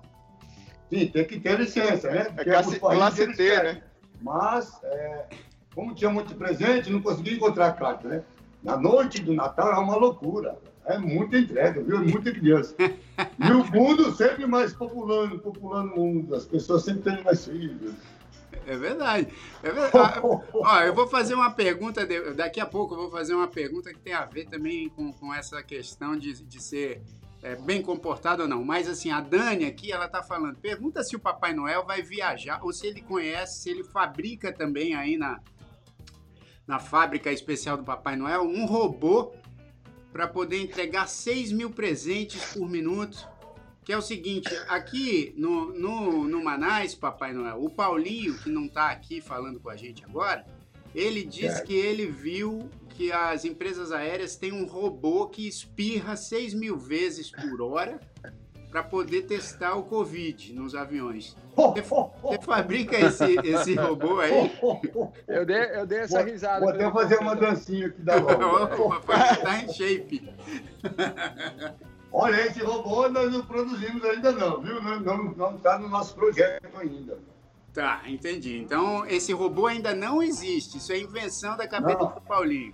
[0.90, 2.32] Sim, tem que ter licença, né?
[2.36, 3.82] é classe, classe T, né?
[4.22, 5.26] Mas, é,
[5.74, 8.24] como tinha muito presente, não consegui encontrar a carta, né?
[8.62, 10.58] Na noite do Natal é uma loucura.
[10.88, 11.98] É muita entrega, viu?
[11.98, 12.74] É muita criança.
[13.18, 16.36] E o mundo sempre mais populando, populando o mundo.
[16.36, 17.92] As pessoas sempre têm mais filhos.
[18.64, 19.28] É verdade.
[19.60, 20.20] É verdade.
[20.54, 23.98] Ó, eu vou fazer uma pergunta, daqui a pouco eu vou fazer uma pergunta que
[23.98, 27.02] tem a ver também com, com essa questão de, de ser
[27.42, 28.64] é, bem comportado ou não.
[28.64, 32.60] Mas assim, a Dani aqui, ela tá falando, pergunta se o Papai Noel vai viajar
[32.62, 35.40] ou se ele conhece, se ele fabrica também aí na,
[36.66, 39.32] na fábrica especial do Papai Noel um robô
[40.12, 43.26] para poder entregar 6 mil presentes por minuto.
[43.84, 48.66] Que é o seguinte, aqui no, no, no Manais, Papai Noel, o Paulinho, que não
[48.66, 50.44] está aqui falando com a gente agora,
[50.94, 56.52] ele diz que ele viu que as empresas aéreas têm um robô que espirra 6
[56.52, 57.98] mil vezes por hora
[58.70, 61.36] para poder testar o Covid nos aviões.
[61.56, 64.52] Você, você fabrica esse, esse robô aí?
[65.26, 66.60] Eu dei, eu dei essa vou, risada.
[66.60, 68.76] Vou até fazer uma dancinha aqui da volta.
[68.76, 70.32] o papai está em shape.
[72.12, 74.80] Olha, esse robô nós não produzimos ainda não, viu?
[74.80, 77.18] Não está no nosso projeto ainda.
[77.72, 78.58] Tá, entendi.
[78.58, 80.78] Então, esse robô ainda não existe.
[80.78, 82.12] Isso é invenção da cabeça não.
[82.12, 82.72] do Paulinho.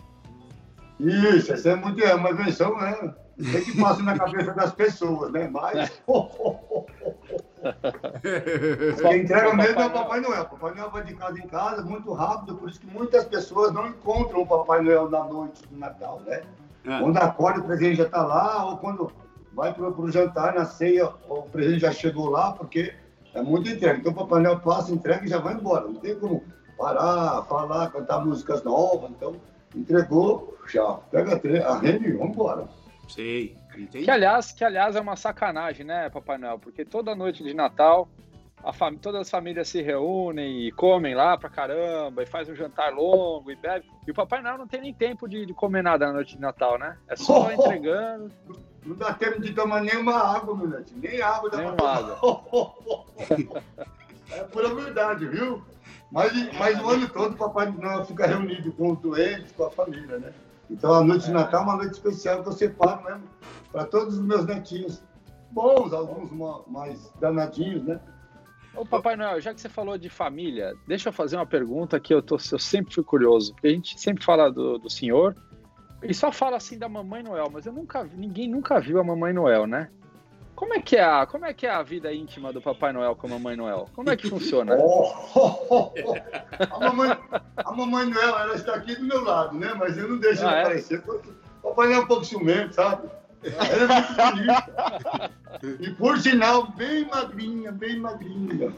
[1.00, 3.14] Isso, essa é muito é uma invenção, né?
[3.38, 5.48] É que passa na cabeça das pessoas, né?
[5.48, 5.90] Mas.
[9.00, 10.42] Quem entrega mesmo é o Papai Noel.
[10.42, 13.72] O Papai Noel vai de casa em casa muito rápido, por isso que muitas pessoas
[13.72, 16.42] não encontram o Papai Noel na noite do Natal, né?
[16.84, 17.00] É.
[17.00, 19.10] Quando acorda, o presente já está lá, ou quando
[19.52, 22.94] vai para o jantar, na ceia, o presente já chegou lá, porque
[23.32, 23.98] é muito entrega.
[23.98, 25.86] Então o Papai Noel passa, entrega e já vai embora.
[25.86, 26.44] Não tem como
[26.78, 29.10] parar, falar, cantar músicas novas.
[29.10, 29.34] Então,
[29.74, 32.68] entregou, já pega a rede e vamos embora.
[33.08, 34.04] Sei, entendi.
[34.04, 36.58] Que aliás, que aliás é uma sacanagem, né, Papai Noel?
[36.58, 38.08] Porque toda noite de Natal,
[38.72, 38.94] fam...
[38.94, 43.50] todas as famílias se reúnem e comem lá pra caramba, e faz um jantar longo
[43.50, 43.86] e bebe.
[44.06, 46.40] E o Papai Noel não tem nem tempo de, de comer nada na noite de
[46.40, 46.96] Natal, né?
[47.08, 48.30] É só oh, entregando.
[48.84, 50.92] Não dá tempo de tomar nenhuma água, meu neto.
[50.96, 52.18] Nem água dá pra água.
[54.30, 55.62] é pura verdade, viu?
[56.10, 59.70] Mas, mas o ano todo o Papai Noel fica reunido com os doentes, com a
[59.70, 60.32] família, né?
[60.70, 63.24] Então, a noite de Natal é uma noite especial que eu separo mesmo
[63.70, 65.02] para todos os meus netinhos.
[65.50, 66.32] Bons, alguns
[66.66, 68.00] mais danadinhos, né?
[68.74, 72.12] Ô, Papai Noel, já que você falou de família, deixa eu fazer uma pergunta que
[72.12, 73.52] eu, tô, eu sempre fui curioso.
[73.52, 75.36] Porque a gente sempre fala do, do senhor
[76.02, 79.32] e só fala assim da Mamãe Noel, mas eu nunca ninguém nunca viu a Mamãe
[79.32, 79.90] Noel, né?
[80.54, 83.16] Como é que é a, como é que é a vida íntima do Papai Noel
[83.16, 83.88] com a Mamãe Noel?
[83.94, 84.76] Como é que funciona?
[84.78, 86.14] Oh, oh, oh,
[86.70, 87.18] a, mamãe,
[87.56, 89.74] a Mamãe Noel, ela está aqui do meu lado, né?
[89.76, 90.62] Mas eu não deixo ah, ela é?
[90.62, 91.02] aparecer.
[91.08, 93.08] O Papai Noel é um pouco ciumento, sabe?
[93.42, 95.30] Ela é muito bonita.
[95.80, 98.72] E por sinal, bem magrinha, bem magrinha.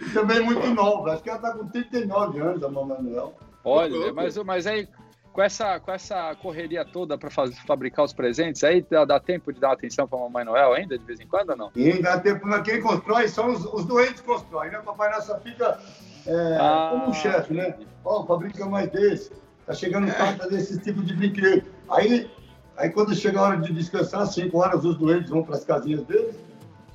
[0.00, 1.12] E também muito nova.
[1.12, 3.34] Acho que ela está com 39 anos, a Mamãe Noel.
[3.64, 4.88] Olha, mas, mas aí
[5.32, 9.58] com essa, com essa correria toda para fabricar os presentes, aí dá, dá, tempo de
[9.58, 11.70] dar atenção para a Mamãe Noel ainda, de vez em quando ou não?
[11.72, 12.46] Sim, dá tempo.
[12.62, 14.78] Quem constrói são os, os doentes que constroem, né?
[14.78, 15.80] O Papai Noel só fica
[16.26, 17.74] é, ah, como um chefe, né?
[18.04, 19.32] Ó, oh, fabrica mais desse.
[19.66, 21.64] Tá chegando carta desse tipo de brinquedo.
[21.88, 22.30] Aí,
[22.76, 25.64] aí quando chega a hora de descansar, às 5 horas, os doentes vão para as
[25.64, 26.36] casinhas deles.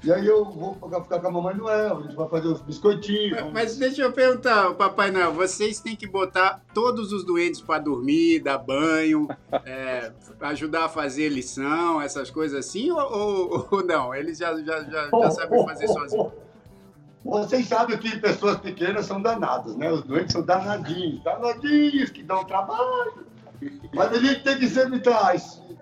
[0.07, 3.41] E aí eu vou ficar com a Mamãe Noel, a gente vai fazer os biscoitinhos.
[3.41, 7.83] Mas, mas deixa eu perguntar, Papai Noel, vocês têm que botar todos os doentes para
[7.83, 9.27] dormir, dar banho,
[9.65, 14.15] é, ajudar a fazer lição, essas coisas assim, ou, ou, ou não?
[14.15, 16.31] Eles já, já, já, já sabem fazer sozinhos?
[17.25, 19.91] Vocês sabem que pessoas pequenas são danadas, né?
[19.91, 23.25] Os doentes são danadinhos, danadinhos, que dão trabalho.
[23.93, 25.35] Mas a gente tem que sempre estar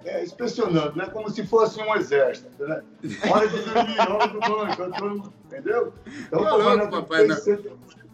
[0.06, 1.08] é, inspecionando, né?
[1.08, 2.82] Como se fosse um exército, né?
[3.30, 5.94] Hora de dormir, hora do banco, entendeu?
[6.28, 7.38] Então, Tô louco, papai, não.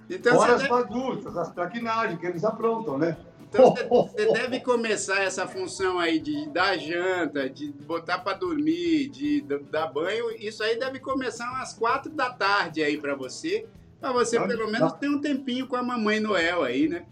[0.10, 0.70] Então, Fora as deve...
[0.70, 3.18] bagunças, as traquinagens que eles aprontam, né?
[3.52, 9.42] Então você deve começar essa função aí de dar janta, de botar para dormir, de
[9.70, 10.32] dar banho.
[10.32, 13.68] Isso aí deve começar umas quatro da tarde aí para você,
[14.00, 14.98] para você não, pelo menos não.
[14.98, 17.06] ter um tempinho com a mamãe Noel aí, né?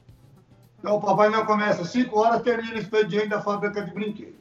[0.80, 4.39] Então o Papai Noel começa às 5 horas, termina o expediente da fábrica de brinquedos.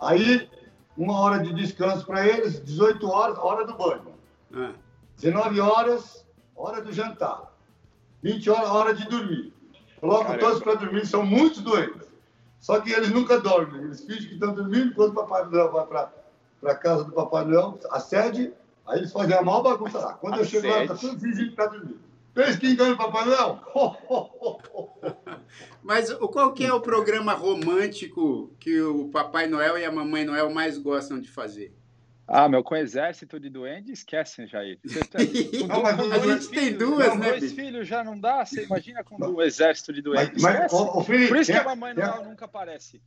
[0.00, 0.48] Aí,
[0.96, 4.14] uma hora de descanso para eles, 18 horas, hora do banho.
[4.54, 4.72] Ah.
[5.16, 6.26] 19 horas,
[6.56, 7.52] hora do jantar.
[8.22, 9.52] 20 horas, hora de dormir.
[10.00, 10.40] Coloco Caramba.
[10.40, 12.08] todos para dormir, são muitos doentes.
[12.60, 13.82] Só que eles nunca dormem.
[13.82, 16.10] Eles fingem que estão dormindo, quando o Papai Noel vai para
[16.64, 18.52] a casa do Papai Noel, a sede,
[18.86, 20.14] aí eles fazem a maior bagunça lá.
[20.14, 20.74] Quando a eu chego sede.
[20.74, 22.00] lá, está tudo fingindo que está dormindo.
[22.34, 23.60] Fez que engano o Papai Noel?
[25.82, 30.50] Mas qual que é o programa romântico que o Papai Noel e a Mamãe Noel
[30.50, 31.72] mais gostam de fazer?
[32.26, 34.80] Ah, meu, com exército de duende, esquecem, Jair.
[35.10, 35.18] Tá...
[35.68, 37.36] não, mas a gente tem duas, não, né?
[37.36, 40.32] Dois filhos já não dá, você imagina com um exército de duende.
[40.40, 43.00] Mas, mas o, o Felipe, Por isso que a Mamãe Noel nunca aparece.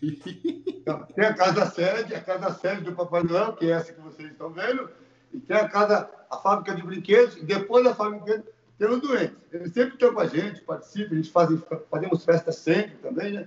[0.00, 4.30] Tem a casa sede, a casa sede do Papai Noel, que é essa que vocês
[4.30, 4.88] estão vendo,
[5.32, 8.88] e tem a casa, a fábrica de brinquedos, e depois da fábrica de brinquedos tem
[8.88, 9.36] os doentes.
[9.52, 11.50] Eles sempre estão com a gente, participam, a gente faz,
[11.90, 13.46] fazemos festa sempre também, né?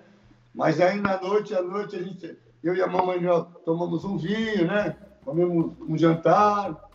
[0.53, 3.19] Mas aí na noite, à noite, a gente, eu e a mamãe
[3.65, 4.95] tomamos um vinho, né?
[5.25, 6.87] Comemos um jantar,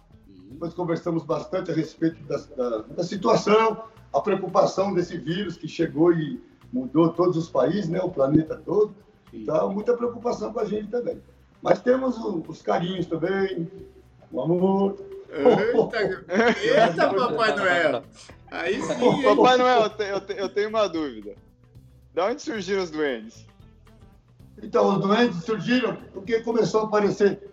[0.49, 6.13] depois conversamos bastante a respeito da, da, da situação, a preocupação desse vírus que chegou
[6.13, 6.41] e
[6.73, 8.01] mudou todos os países, né?
[8.01, 8.95] O planeta todo.
[9.33, 11.21] Então, muita preocupação com a gente também.
[11.61, 13.69] Mas temos os carinhos também,
[14.31, 14.97] o amor,
[15.31, 18.03] Eita, eita Papai Noel!
[18.51, 19.23] Aí sim.
[19.23, 21.35] Papai Noel, eu, te, eu, te, eu tenho uma dúvida.
[22.15, 23.47] De onde surgiram os duendes?
[24.63, 27.51] Então, os duendes surgiram porque começou a aparecer.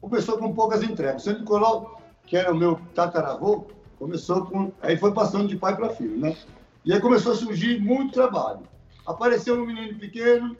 [0.00, 1.22] Começou com poucas entregas.
[1.22, 3.66] O São Nicolau, que era o meu tataravô,
[3.98, 4.72] começou com.
[4.82, 6.36] Aí foi passando de pai para filho, né?
[6.84, 8.60] E aí começou a surgir muito trabalho.
[9.06, 10.56] Apareceu um menino pequeno,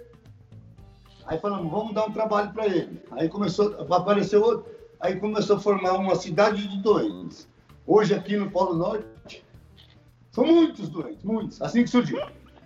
[1.27, 3.03] aí falamos, vamos dar um trabalho para ele.
[3.13, 7.47] Aí começou, apareceu outro aí começou a formar uma cidade de doentes.
[7.87, 9.45] Hoje, aqui no Polo Norte,
[10.33, 11.61] são muitos doentes, muitos.
[11.61, 12.19] Assim que surgiu.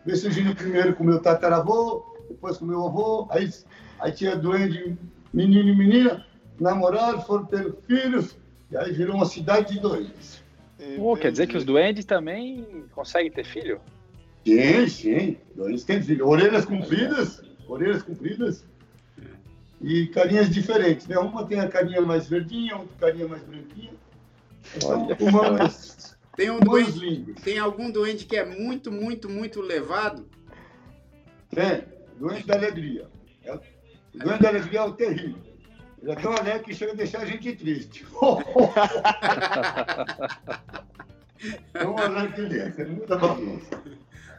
[0.07, 3.51] Veio surgindo primeiro com meu tataravô, depois com meu avô, aí,
[3.99, 4.97] aí tinha doente
[5.35, 6.25] menino e menina,
[6.61, 8.37] namorados, foram tendo filhos,
[8.71, 10.41] e aí virou uma cidade de doentes.
[10.97, 13.81] Oh, quer dizer que os doentes também conseguem ter filho?
[14.47, 15.37] Sim, sim.
[15.57, 16.27] Doentes têm filho.
[16.29, 18.65] Orelhas compridas, orelhas compridas,
[19.81, 21.19] e carinhas diferentes, né?
[21.19, 23.93] Uma tem a carinha mais verdinha, outra carinha mais branquinha.
[25.21, 25.71] Uma
[26.37, 30.29] tem um doente, tem algum doente que é muito, muito, muito levado?
[31.51, 31.85] Tem,
[32.19, 33.09] doente da alegria.
[33.45, 33.61] É, o
[34.19, 35.49] doente da alegria é o terrível.
[36.01, 38.07] Ele é tão alegre que chega a deixar a gente triste.
[41.75, 43.83] é um alegre que ele é, é muita bagunça.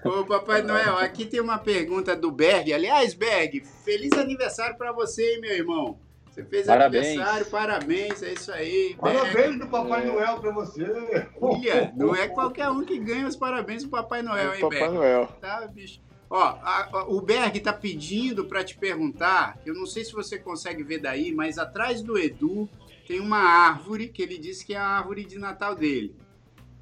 [0.03, 2.73] Ô, Papai Noel, aqui tem uma pergunta do Berg.
[2.73, 5.99] Aliás, Berg, feliz aniversário para você, meu irmão.
[6.29, 7.07] Você fez parabéns.
[7.07, 8.95] aniversário, parabéns, é isso aí.
[8.99, 11.27] Parabéns do Papai Noel para você.
[11.41, 14.93] Olha, não é qualquer um que ganha os parabéns do Papai Noel, hein, Papai Berg?
[14.93, 15.27] Noel.
[15.41, 15.99] Tá, bicho.
[16.29, 20.37] Ó, a, a, o Berg tá pedindo para te perguntar, eu não sei se você
[20.37, 22.69] consegue ver daí, mas atrás do Edu
[23.07, 26.15] tem uma árvore que ele disse que é a árvore de Natal dele.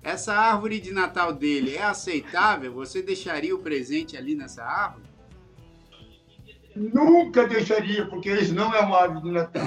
[0.03, 2.73] Essa árvore de Natal dele é aceitável?
[2.73, 5.07] Você deixaria o presente ali nessa árvore?
[6.77, 9.63] Nunca deixaria, porque isso não é uma árvore de Natal.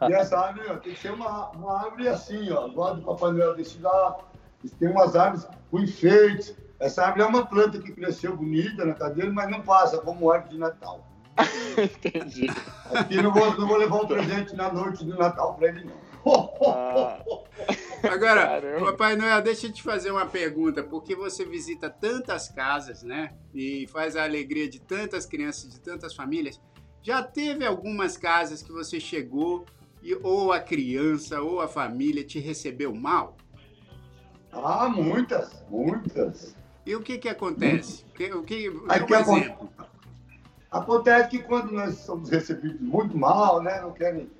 [0.00, 3.02] É e essa árvore ó, tem que ser uma, uma árvore assim, ó, igual do
[3.02, 4.18] Papai Noel desse lá.
[4.78, 6.56] Tem umas árvores com enfeites.
[6.80, 10.54] Essa árvore é uma planta que cresceu bonita na cadeira, mas não passa como árvore
[10.54, 11.06] de Natal.
[11.76, 12.50] Entendi.
[12.94, 16.07] Aqui não vou, não vou levar um presente na noite do Natal para ele, não.
[16.26, 17.22] Ah.
[18.02, 18.92] Agora, Caramba.
[18.92, 23.34] Papai Noel, deixa eu te fazer uma pergunta, porque você visita tantas casas, né?
[23.52, 26.60] E faz a alegria de tantas crianças, de tantas famílias.
[27.02, 29.64] Já teve algumas casas que você chegou
[30.02, 33.36] e ou a criança ou a família te recebeu mal?
[34.52, 36.54] Ah, muitas, muitas.
[36.86, 38.04] E o que que acontece?
[38.10, 39.68] O que, o que, Aí, um exemplo.
[40.70, 43.80] Acontece que quando nós somos recebidos muito mal, né?
[43.80, 44.30] Não querem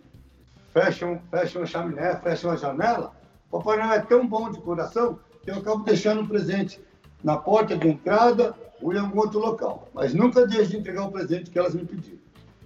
[0.72, 3.12] fecham, fecham a chaminé, fecham a janela.
[3.50, 6.80] O Papai Noel é tão bom de coração que eu acabo deixando um presente
[7.22, 9.88] na porta de entrada ou em algum outro local.
[9.94, 12.18] Mas nunca deixe de entregar o presente que elas me pediram.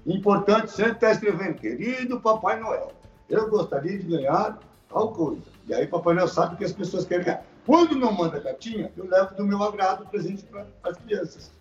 [0.05, 2.93] Importante sempre estar escrevendo, querido Papai Noel,
[3.29, 5.43] eu gostaria de ganhar tal coisa.
[5.69, 7.45] E aí Papai Noel sabe que as pessoas querem ganhar.
[7.65, 11.53] Quando não manda cartinha, eu levo do meu agrado o presente para as crianças.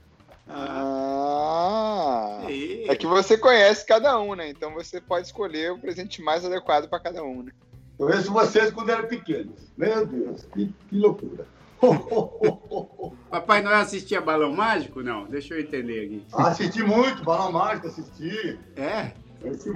[0.48, 2.42] Ah,
[2.88, 4.50] é que você conhece cada um, né?
[4.50, 7.52] Então você pode escolher o presente mais adequado para cada um, né?
[7.98, 9.72] Eu conheço vocês quando eram pequenos.
[9.78, 11.46] Meu Deus, que, que loucura.
[13.30, 15.02] Papai Noel assistia Balão Mágico?
[15.02, 16.26] Não, deixa eu entender aqui.
[16.34, 18.60] Assisti muito, Balão Mágico, assisti.
[18.76, 19.14] É?
[19.48, 19.70] Assisti...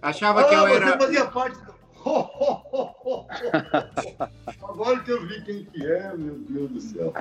[0.00, 0.86] Achava ah, que eu era.
[0.86, 1.71] Você fazia parte do...
[4.62, 7.12] Agora que eu vi quem que é, meu Deus do céu.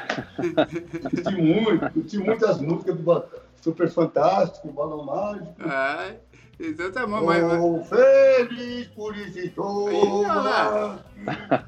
[1.10, 3.24] Curti muito, curti muitas músicas do
[3.62, 5.56] Super Fantástico, Balão Mágico.
[6.60, 7.42] Então tá bom, mas.
[7.90, 9.90] Feliz por isso estou.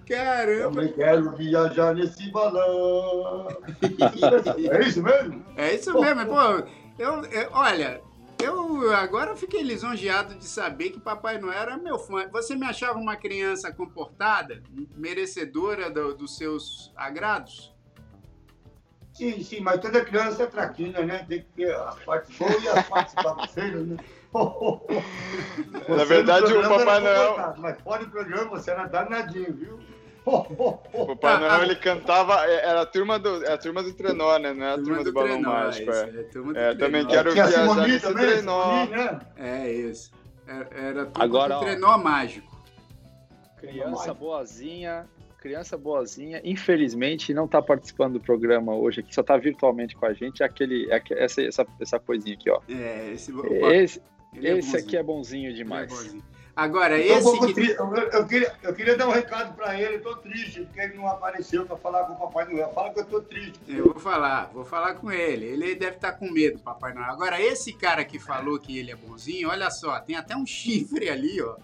[0.08, 0.70] Caramba!
[0.72, 3.48] Também quero viajar nesse balão.
[4.72, 5.44] é isso mesmo?
[5.58, 6.40] É isso mesmo, pô.
[7.00, 8.02] Eu, eu, olha,
[8.44, 12.28] eu agora fiquei lisonjeado de saber que Papai Noel era meu fã.
[12.30, 14.62] Você me achava uma criança comportada,
[14.96, 17.74] merecedora do, dos seus agrados?
[19.14, 21.24] Sim, sim, mas toda criança é traquina, né?
[21.30, 23.98] Tem que ter as partes boas e as partes babaceiras, né?
[25.88, 27.56] Na verdade, o Papai Noel.
[27.58, 29.80] Mas fora do programa você era danadinho, viu?
[30.94, 34.38] O Papai Noel ele cantava, é, era a turma do, é a turma do trenó,
[34.38, 34.54] né?
[34.54, 35.92] Não é a turma, turma do, do Balão trenó, Mágico.
[35.92, 36.10] É,
[36.56, 38.86] é, é também quero Tinha viajar nesse também, trenó.
[38.86, 39.20] né?
[39.38, 40.12] É isso.
[40.48, 42.54] Era, a turma Agora, do trenó mágico.
[43.58, 45.08] Criança boazinha,
[45.40, 50.14] criança boazinha, infelizmente não está participando do programa hoje aqui, só está virtualmente com a
[50.14, 50.44] gente.
[50.44, 52.60] É aquele, é essa, essa, essa coisinha aqui, ó.
[52.70, 53.34] É, esse,
[53.72, 54.02] esse,
[54.34, 55.92] esse aqui é bonzinho demais.
[55.92, 56.33] É bonzinho.
[56.56, 57.28] Agora, eu esse.
[57.28, 57.72] Um que...
[57.72, 60.96] eu, eu, queria, eu queria dar um recado para ele, eu tô triste, porque ele
[60.96, 62.72] não apareceu para falar com o Papai Noel.
[62.74, 63.60] Fala que eu tô triste.
[63.68, 65.46] Eu vou falar, vou falar com ele.
[65.46, 67.10] Ele deve estar tá com medo, Papai Noel.
[67.10, 71.10] Agora, esse cara que falou que ele é bonzinho, olha só, tem até um chifre
[71.10, 71.56] ali, ó.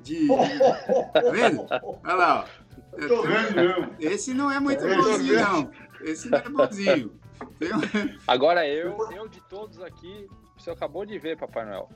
[0.00, 0.28] De.
[0.28, 1.66] tá vendo?
[2.02, 2.68] Olha lá, ó.
[2.96, 3.94] Eu tô vendo mesmo.
[4.00, 5.70] Esse não é muito bonzinho, não.
[6.00, 7.12] Esse não é bonzinho.
[7.60, 8.18] Um...
[8.26, 11.88] Agora, eu, eu de todos aqui, você acabou de ver, Papai Noel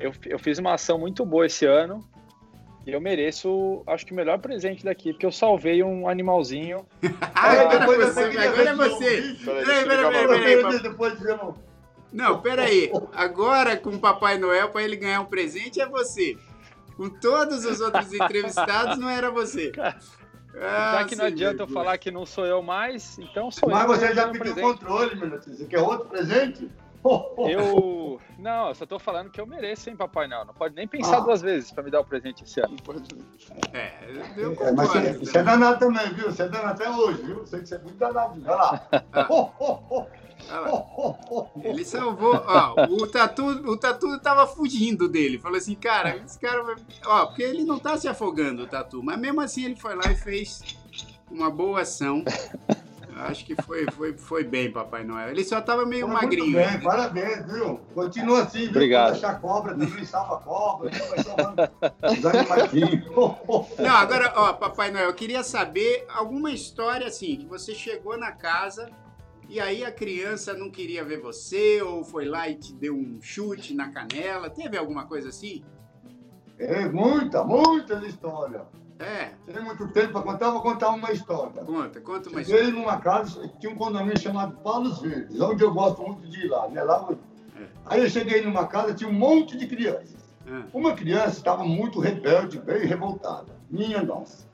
[0.00, 2.04] eu, eu fiz uma ação muito boa esse ano
[2.86, 6.86] e eu mereço, acho que o melhor presente daqui, porque eu salvei um animalzinho.
[7.34, 9.36] ah, agora, depois você, agora é você.
[9.44, 11.54] Peraí, peraí, peraí.
[12.10, 12.90] Não, peraí.
[13.12, 16.36] Agora com o Papai Noel, para ele ganhar um presente, é você.
[16.96, 19.70] Com todos os outros entrevistados, não era você.
[20.60, 23.82] Ah, já que não adianta eu falar que não sou eu mais, então sou Mas
[23.82, 23.88] eu.
[23.88, 26.68] Mas você já pediu o controle, meu Você quer outro presente?
[27.48, 28.20] Eu.
[28.68, 30.44] Não, eu só tô falando que eu mereço, hein, Papai Noel.
[30.44, 31.20] Não pode nem pensar ah.
[31.20, 32.76] duas vezes pra me dar o presente esse ano.
[33.72, 33.94] É,
[34.36, 36.26] eu é, mas você, você é danado também, viu?
[36.30, 37.46] Você é danado até hoje, viu?
[37.46, 38.38] Sei que você é muito danado.
[38.44, 38.88] Olha lá.
[40.50, 40.66] Ah.
[41.64, 42.34] Ele salvou.
[42.46, 45.38] Ó, o Tatu, o Tatu tava fugindo dele.
[45.38, 46.76] Falou assim, cara, esse cara vai.
[47.06, 49.02] Ó, porque ele não tá se afogando, o Tatu.
[49.02, 50.62] Mas mesmo assim ele foi lá e fez
[51.30, 52.22] uma boa ação
[53.18, 55.30] Acho que foi, foi, foi bem, Papai Noel.
[55.30, 56.52] Ele só estava meio foi magrinho.
[56.52, 57.80] Muito bem, parabéns, viu?
[57.94, 58.70] Continua assim, viu?
[58.70, 59.12] Obrigado.
[59.12, 60.90] Achar cobra, também salva cobra.
[63.78, 68.32] Não, agora, ó, Papai Noel, eu queria saber alguma história assim, que você chegou na
[68.32, 68.88] casa
[69.48, 73.18] e aí a criança não queria ver você, ou foi lá e te deu um
[73.20, 74.50] chute na canela.
[74.50, 75.64] Teve alguma coisa assim?
[76.58, 78.62] É, muita, muitas histórias.
[78.98, 79.30] É.
[79.46, 81.62] Tem muito tempo para contar, vou contar uma história.
[81.62, 82.64] Conta, conta uma história.
[82.64, 86.48] Cheguei numa casa, tinha um condomínio chamado Palos Verdes, onde eu gosto muito de ir
[86.48, 86.82] lá, né?
[86.82, 87.08] Lá,
[87.56, 87.64] é.
[87.86, 90.16] Aí eu cheguei numa casa, tinha um monte de crianças.
[90.46, 90.76] É.
[90.76, 93.46] Uma criança estava muito rebelde, bem revoltada.
[93.70, 94.48] Minha nossa.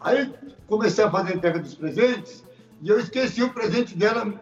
[0.00, 0.32] Aí
[0.66, 2.44] comecei a fazer entrega dos presentes
[2.80, 4.32] e eu esqueci o presente dela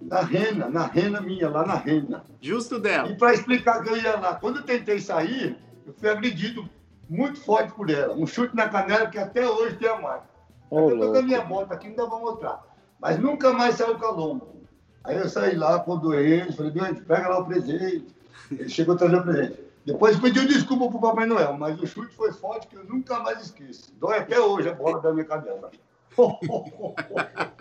[0.00, 2.24] na rena, na rena minha, lá na rena.
[2.40, 3.08] Justo dela.
[3.10, 6.68] E para explicar que eu ia lá, quando eu tentei sair, eu fui agredido
[7.08, 8.14] muito forte por ela.
[8.14, 10.28] Um chute na canela que até hoje tem a marca.
[10.70, 12.62] Oh, eu tô com a minha moto aqui, ainda vou mostrar.
[13.00, 14.58] Mas nunca mais saiu calombo.
[15.04, 18.14] Aí eu saí lá com o doente, falei, doente, pega lá o presente.
[18.50, 19.68] Ele chegou a trazer o presente.
[19.86, 23.40] Depois pediu desculpa pro Papai Noel, mas o chute foi forte que eu nunca mais
[23.42, 23.90] esqueço.
[23.94, 25.70] Dói até hoje a bola da minha canela.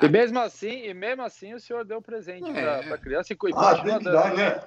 [0.02, 2.82] e mesmo assim, e mesmo assim o senhor deu presente é.
[2.82, 4.60] para a criança e Ah, tem que dar, né?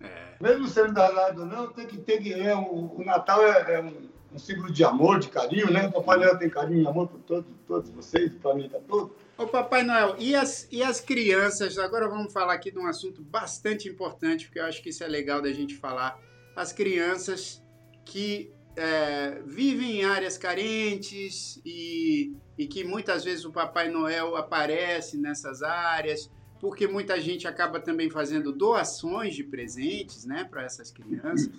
[0.00, 0.34] É.
[0.40, 2.32] Mesmo sendo danado não, tem que ter que.
[2.32, 5.86] É, o, o Natal é, é um, um, símbolo de amor, de carinho, né?
[5.88, 9.14] O Papai Noel tem carinho e amor por todos, todos vocês, o planeta todo.
[9.36, 11.78] Ô Papai Noel, e as, e as crianças?
[11.78, 15.08] Agora vamos falar aqui de um assunto bastante importante, porque eu acho que isso é
[15.08, 16.18] legal da gente falar.
[16.54, 17.62] As crianças
[18.04, 25.16] que é, vivem em áreas carentes e, e que muitas vezes o Papai Noel aparece
[25.16, 26.30] nessas áreas,
[26.64, 31.50] porque muita gente acaba também fazendo doações de presentes né, para essas crianças.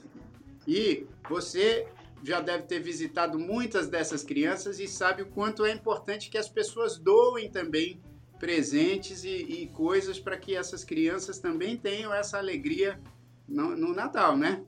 [0.68, 1.88] E você
[2.24, 6.50] já deve ter visitado muitas dessas crianças e sabe o quanto é importante que as
[6.50, 8.02] pessoas doem também
[8.40, 13.00] presentes e, e coisas para que essas crianças também tenham essa alegria
[13.48, 14.64] no, no Natal, né?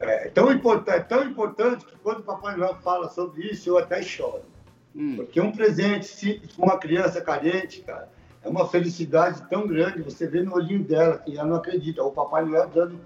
[0.00, 3.78] É tão, importante, é tão importante que quando o Papai Noel fala sobre isso, eu
[3.78, 4.42] até choro.
[4.96, 5.14] Hum.
[5.14, 8.17] Porque um presente simples para uma criança carente, cara,
[8.48, 10.02] é uma felicidade tão grande.
[10.02, 12.02] Você vê no olhinho dela que ela não acredita.
[12.02, 12.98] O Papai Noel dando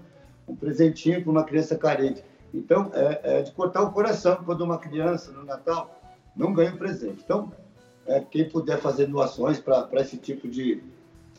[0.47, 2.23] um presentinho para uma criança carente.
[2.53, 5.99] Então, é, é, de cortar o coração quando uma criança no Natal
[6.35, 7.21] não ganha um presente.
[7.23, 7.51] Então,
[8.07, 10.81] é, quem puder fazer doações para esse tipo de,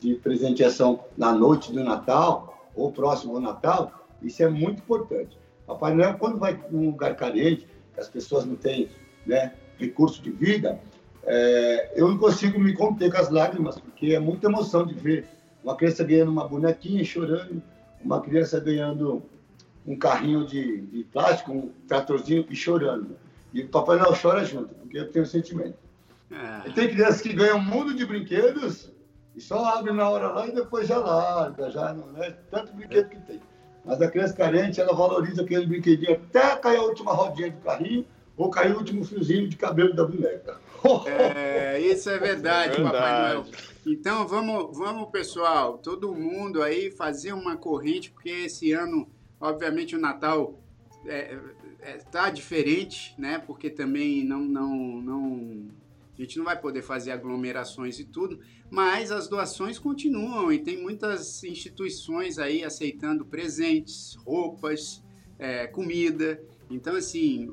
[0.01, 5.39] de presenteação na noite do Natal ou próximo ao Natal, isso é muito importante.
[5.67, 8.91] Papai Noel, quando vai para um lugar carente, as pessoas não têm
[9.27, 10.79] né, recurso de vida,
[11.27, 15.27] é, eu não consigo me conter com as lágrimas, porque é muita emoção de ver
[15.63, 17.63] uma criança ganhando uma bonequinha chorando,
[18.05, 19.23] uma criança ganhando
[19.87, 23.17] um carrinho de, de plástico, um tratorzinho e chorando.
[23.53, 25.77] E o Papai Noel chora junto, porque eu tenho sentimento.
[26.31, 26.69] É.
[26.69, 28.93] E tem crianças que ganham um mundo de brinquedos
[29.37, 33.09] e só abre na hora lá e depois já larga, já não é tanto brinquedo
[33.09, 33.41] que tem.
[33.85, 38.07] Mas a criança carente, ela valoriza aquele brinquedinho até cair a última rodinha do carrinho
[38.37, 40.59] ou cair o último fiozinho de cabelo da boneca.
[41.07, 42.83] É, isso é verdade, verdade.
[42.83, 43.47] Papai Noel.
[43.87, 49.09] Então vamos, vamos, pessoal, todo mundo aí fazer uma corrente, porque esse ano,
[49.41, 50.59] obviamente, o Natal
[51.03, 51.39] está é,
[51.81, 53.39] é, tá diferente, né?
[53.39, 55.69] Porque também não, não, não
[56.17, 58.39] a gente não vai poder fazer aglomerações e tudo,
[58.71, 65.03] mas as doações continuam e tem muitas instituições aí aceitando presentes, roupas,
[65.39, 66.41] é, comida.
[66.71, 67.53] Então, assim,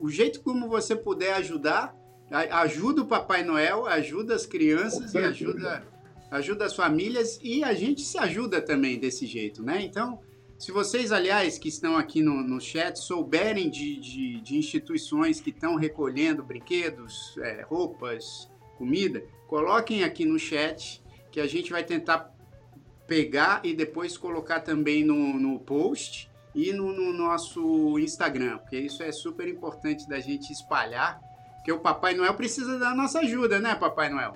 [0.00, 1.96] o jeito como você puder ajudar,
[2.30, 5.86] ajuda o Papai Noel, ajuda as crianças e ajuda,
[6.30, 9.82] ajuda as famílias e a gente se ajuda também desse jeito, né?
[9.82, 10.20] Então,
[10.58, 15.50] se vocês, aliás, que estão aqui no, no chat, souberem de, de, de instituições que
[15.50, 22.34] estão recolhendo brinquedos, é, roupas, comida, coloquem aqui no chat que a gente vai tentar
[23.06, 29.02] pegar e depois colocar também no, no post e no, no, nosso Instagram, porque isso
[29.02, 31.20] é super importante da gente espalhar,
[31.66, 34.34] porque o Papai Noel precisa da nossa ajuda, né, Papai Noel?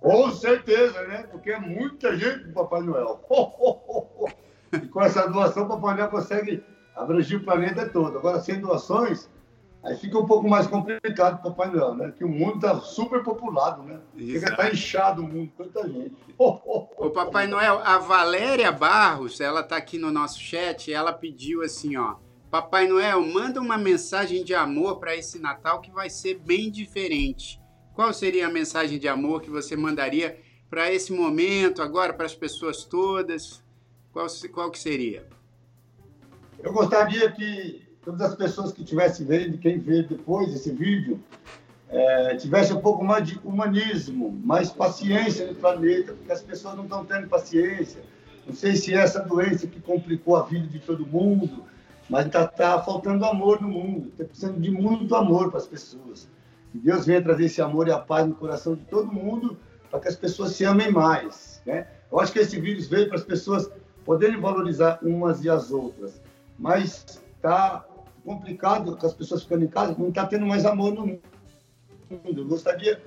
[0.00, 1.24] Com certeza, né?
[1.24, 3.20] Porque é muita gente do Papai Noel.
[4.72, 6.62] E com essa doação, o Papai Noel consegue
[6.94, 8.18] abranger o planeta todo.
[8.18, 9.28] Agora, sem doações,
[9.82, 12.14] aí fica um pouco mais complicado o Papai Noel, né?
[12.16, 13.98] Que o mundo está super populado, né?
[14.14, 16.14] Fica tá inchado o mundo, tanta gente.
[16.38, 21.96] O Papai Noel, a Valéria Barros, ela está aqui no nosso chat, ela pediu assim,
[21.96, 22.14] ó.
[22.50, 27.60] Papai Noel, manda uma mensagem de amor para esse Natal que vai ser bem diferente.
[27.94, 30.36] Qual seria a mensagem de amor que você mandaria
[30.68, 33.62] para esse momento, agora, para as pessoas todas?
[34.12, 35.28] Qual, qual que seria?
[36.58, 41.22] Eu gostaria que todas as pessoas que estivessem vendo, quem vê depois esse vídeo,
[41.88, 46.82] é, tivesse um pouco mais de humanismo, mais paciência no planeta, porque as pessoas não
[46.82, 48.02] estão tendo paciência.
[48.44, 51.69] Não sei se é essa doença que complicou a vida de todo mundo,
[52.10, 56.28] mas está tá faltando amor no mundo, está precisando de muito amor para as pessoas.
[56.72, 59.56] Que Deus venha trazer esse amor e a paz no coração de todo mundo,
[59.88, 61.62] para que as pessoas se amem mais.
[61.64, 61.86] Né?
[62.10, 63.70] Eu acho que esse vírus veio para as pessoas
[64.04, 66.20] poderem valorizar umas e as outras.
[66.58, 67.84] Mas está
[68.24, 72.40] complicado com as pessoas ficando em casa, não está tendo mais amor no mundo.
[72.40, 73.00] Eu gostaria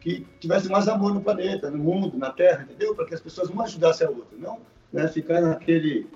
[0.00, 2.94] que tivesse mais amor no planeta, no mundo, na Terra, entendeu?
[2.94, 4.60] Para que as pessoas uma ajudassem a outra, não
[4.92, 5.08] né?
[5.08, 6.06] ficar naquele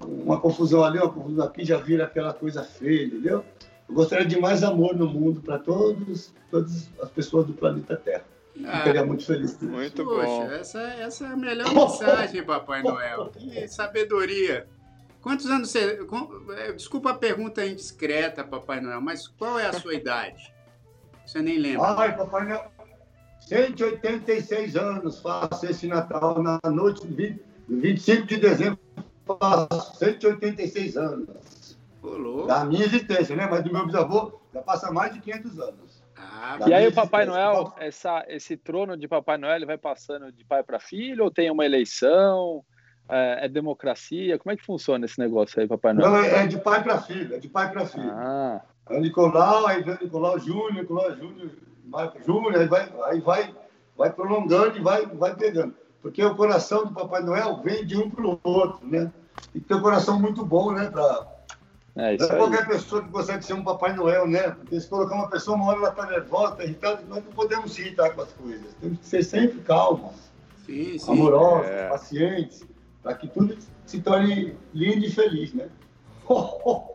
[0.00, 3.44] uma confusão ali, uma confusão aqui, já vira aquela coisa feia, entendeu?
[3.88, 8.24] Eu gostaria de mais amor no mundo para todos, todas as pessoas do planeta Terra.
[8.64, 9.60] Ah, Ficaria muito feliz.
[9.60, 10.50] Muito Poxa, bom.
[10.50, 13.30] Essa, essa é a melhor mensagem, Papai Noel.
[13.30, 14.66] Que sabedoria.
[15.20, 15.98] Quantos anos você.
[16.56, 20.52] É, desculpa a pergunta indiscreta, Papai Noel, mas qual é a sua idade?
[21.26, 21.94] Você nem lembra.
[21.98, 22.70] Ai, Papai Noel.
[23.40, 27.38] 186 anos faço esse Natal na noite de
[27.68, 28.78] 25 de dezembro.
[29.26, 31.78] Faço 186 anos.
[32.02, 32.46] Olô.
[32.46, 33.46] Da minha existência, né?
[33.50, 36.04] Mas do meu bisavô já passa mais de 500 anos.
[36.16, 40.30] Ah, e aí o Papai Noel, essa, esse trono de Papai Noel, ele vai passando
[40.30, 42.64] de pai para filho ou tem uma eleição?
[43.08, 44.38] É, é, democracia?
[44.38, 46.10] Como é que funciona esse negócio aí, Papai Noel?
[46.10, 48.10] Não, é, de pai para filho, é de pai para filho.
[48.10, 48.62] Ah.
[48.88, 51.50] É o Nicolau, aí vem o Nicolau Júnior, Nicolau Júnior,
[52.24, 53.54] Júnior, aí vai, aí vai,
[53.96, 55.74] vai prolongando e vai, vai pegando.
[56.04, 59.10] Porque o coração do Papai Noel vem de um para o outro, né?
[59.54, 60.92] E tem um coração muito bom, né?
[61.96, 64.50] É, isso não é qualquer pessoa que consegue ser um Papai Noel, né?
[64.50, 67.72] Porque se colocar uma pessoa, uma hora ela está nervosa, está irritada, nós não podemos
[67.72, 68.66] se irritar com as coisas.
[68.82, 70.12] Temos que ser sempre calmos,
[70.66, 71.10] sim, sim.
[71.10, 71.88] amorosos, é.
[71.88, 72.62] pacientes,
[73.02, 75.70] para que tudo se torne lindo e feliz, né?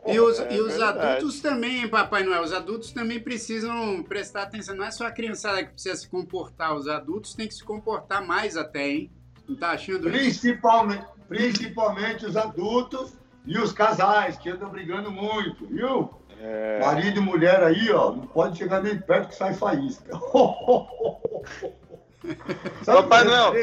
[0.07, 4.75] E os, é e os adultos também, Papai Noel, os adultos também precisam prestar atenção.
[4.75, 8.25] Não é só a criançada que precisa se comportar, os adultos têm que se comportar
[8.25, 9.11] mais até, hein?
[9.47, 11.27] Não tá achando principalmente, isso?
[11.27, 13.13] Principalmente os adultos
[13.45, 16.09] e os casais, que andam brigando muito, viu?
[16.39, 16.79] É...
[16.79, 20.17] Marido e mulher aí, ó, não pode chegar nem perto que sai faísca.
[22.85, 23.53] Papai Noel,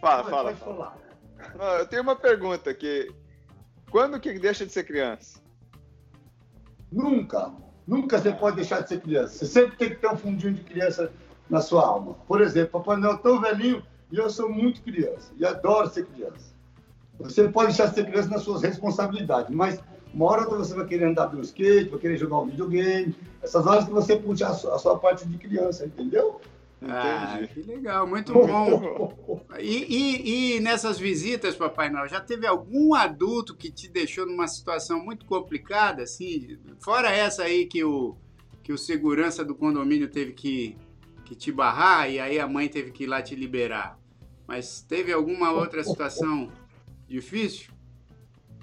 [0.00, 0.54] fala, fala.
[0.54, 0.96] fala.
[1.56, 3.12] Não, eu tenho uma pergunta que
[3.90, 5.40] quando que deixa de ser criança?
[6.90, 7.52] Nunca.
[7.86, 9.38] Nunca você pode deixar de ser criança.
[9.38, 11.12] Você sempre tem que ter um fundinho de criança
[11.50, 12.14] na sua alma.
[12.26, 16.06] Por exemplo, Papai Noel é tão velhinho e eu sou muito criança e adoro ser
[16.06, 16.54] criança.
[17.18, 19.80] Você pode deixar de ser criança nas suas responsabilidades, mas
[20.12, 23.14] uma hora você vai querer andar pelo skate, vai querer jogar um videogame.
[23.42, 26.40] Essas horas que você puxa a sua, a sua parte de criança, entendeu?
[26.88, 29.46] Ah, que legal, muito bom.
[29.58, 34.46] E, e, e, nessas visitas, Papai Noel, já teve algum adulto que te deixou numa
[34.46, 36.58] situação muito complicada, assim?
[36.80, 38.16] Fora essa aí que o,
[38.62, 40.76] que o segurança do condomínio teve que,
[41.24, 43.98] que te barrar e aí a mãe teve que ir lá te liberar.
[44.46, 46.50] Mas teve alguma outra situação
[47.08, 47.72] difícil?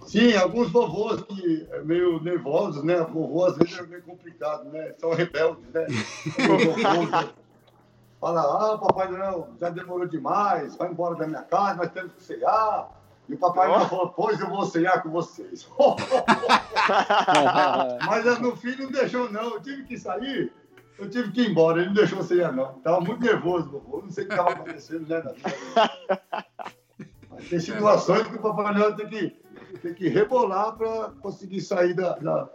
[0.06, 3.02] Sim, alguns vovôs que é meio nervosos, né?
[3.02, 4.94] Vovô às vezes é meio complicado, né?
[5.00, 5.86] São rebeldes, né?
[8.22, 12.24] fala, ah, Papai Noel já demorou demais, vai embora da minha casa, nós temos que
[12.24, 12.92] ceiar.
[13.28, 15.68] E o Papai Noel falou, pois eu vou ceiar com vocês.
[18.06, 19.56] Mas no fim não deixou, não.
[19.56, 20.54] Eu tive que sair,
[21.00, 22.74] eu tive que ir embora, ele não deixou ceiar, não.
[22.82, 24.04] Tava muito nervoso, vovô.
[24.04, 25.24] Não sei o que estava acontecendo, né,
[27.32, 29.36] Mas tem situações que o Papai Noel tem que,
[29.82, 32.48] tem que rebolar para conseguir sair da, da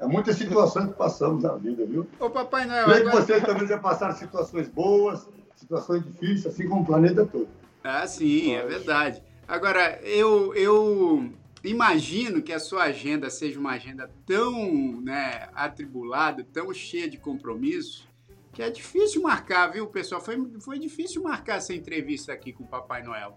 [0.00, 2.06] é muitas situações que passamos na vida, viu?
[2.20, 2.84] Ô, Papai Noel.
[2.84, 3.20] Creio agora...
[3.20, 7.48] que vocês também já passaram situações boas, situações difíceis, assim como o planeta todo.
[7.82, 9.22] Ah, sim, é verdade.
[9.46, 11.32] Agora, eu, eu
[11.64, 18.06] imagino que a sua agenda seja uma agenda tão né, atribulada, tão cheia de compromissos,
[18.52, 20.20] que é difícil marcar, viu, pessoal?
[20.20, 23.36] Foi, foi difícil marcar essa entrevista aqui com o Papai Noel.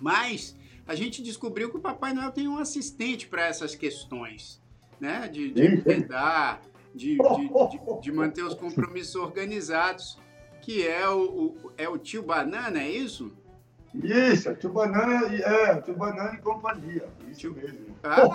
[0.00, 4.63] Mas a gente descobriu que o Papai Noel tem um assistente para essas questões
[5.00, 5.28] né?
[5.28, 5.84] De, de
[6.94, 10.18] de, de, de, manter os compromissos organizados,
[10.62, 13.32] que é o, o, é o tio Banana, é isso?
[13.92, 17.54] Isso, é tio Banana, é, tio Banana e companhia, isso tio...
[17.54, 17.94] mesmo.
[18.02, 18.28] Ah,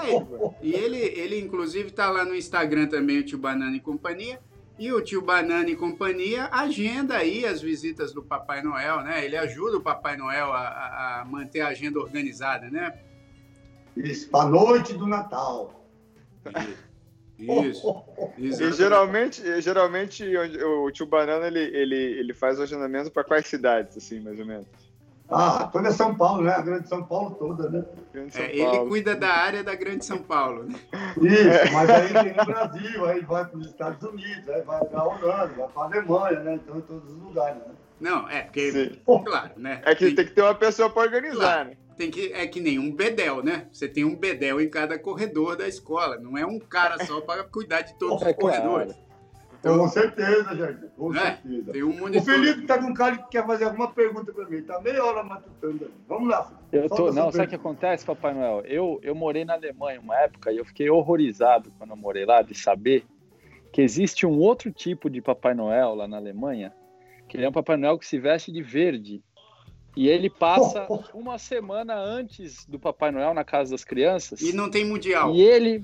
[0.61, 4.39] e ele, ele inclusive está lá no Instagram também, o tio Banana e companhia,
[4.77, 9.23] e o tio Banana e companhia agenda aí as visitas do Papai Noel, né?
[9.25, 12.97] Ele ajuda o Papai Noel a, a manter a agenda organizada, né?
[13.95, 15.78] Isso, a noite do Natal.
[17.39, 18.03] Isso.
[18.37, 18.63] Isso.
[18.63, 23.97] E geralmente, geralmente o tio Banana ele, ele, ele faz o agendamento para quais cidades,
[23.97, 24.67] assim, mais ou menos?
[25.31, 26.51] Ah, toda São Paulo, né?
[26.51, 27.85] A Grande São Paulo toda, né?
[28.33, 30.63] É, ele cuida da área da Grande São Paulo.
[30.63, 30.79] Né?
[31.21, 34.99] Isso, mas aí tem no Brasil, aí vai para os Estados Unidos, aí vai para
[34.99, 36.55] a Holanda, vai para a Alemanha, né?
[36.55, 37.73] Então, em todos os lugares, né?
[37.99, 38.99] Não, é porque, Sim.
[39.23, 39.81] claro, né?
[39.85, 41.69] É que tem, tem que ter uma pessoa para organizar, claro.
[41.69, 41.77] né?
[41.99, 43.67] Tem que é que nem um bedel, né?
[43.73, 47.43] Você tem um bedel em cada corredor da escola, não é um cara só para
[47.43, 48.95] cuidar de todos é, os corredores.
[49.59, 51.73] Então, com certeza, Jardim, com é, certeza.
[51.73, 52.21] Tem um monitor...
[52.21, 55.03] O Felipe está com um cara que quer fazer alguma pergunta para mim, tá meia
[55.03, 55.93] hora matutando ali.
[56.07, 56.63] Vamos lá, Felipe.
[56.71, 58.61] Eu tô, não, sabe o que acontece, Papai Noel?
[58.65, 62.41] Eu, eu morei na Alemanha uma época e eu fiquei horrorizado quando eu morei lá
[62.41, 63.05] de saber
[63.73, 66.73] que existe um outro tipo de Papai Noel lá na Alemanha,
[67.27, 69.21] que ele é um Papai Noel que se veste de verde
[69.95, 74.39] e ele passa uma semana antes do Papai Noel na casa das crianças.
[74.41, 75.33] E não tem mundial.
[75.33, 75.83] E ele.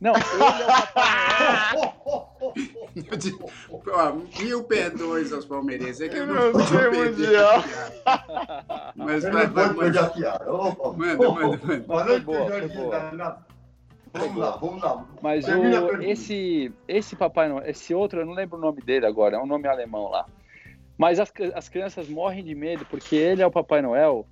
[0.00, 0.50] Não, ele é o
[3.80, 4.22] Papai Noel.
[4.38, 6.00] Mil perdões aos palmeirenses.
[6.02, 7.62] É que eu não, não tem mundial.
[8.96, 10.12] Mas vai, vai, manda.
[10.96, 11.28] Manda,
[11.86, 12.20] manda,
[12.74, 13.54] manda.
[14.14, 15.04] Vamos lá, vamos lá.
[15.20, 19.36] Mas o, esse, esse Papai Noel, esse outro, eu não lembro o nome dele agora,
[19.36, 20.24] é um nome alemão lá.
[20.96, 24.26] Mas as, as crianças morrem de medo porque ele é o Papai Noel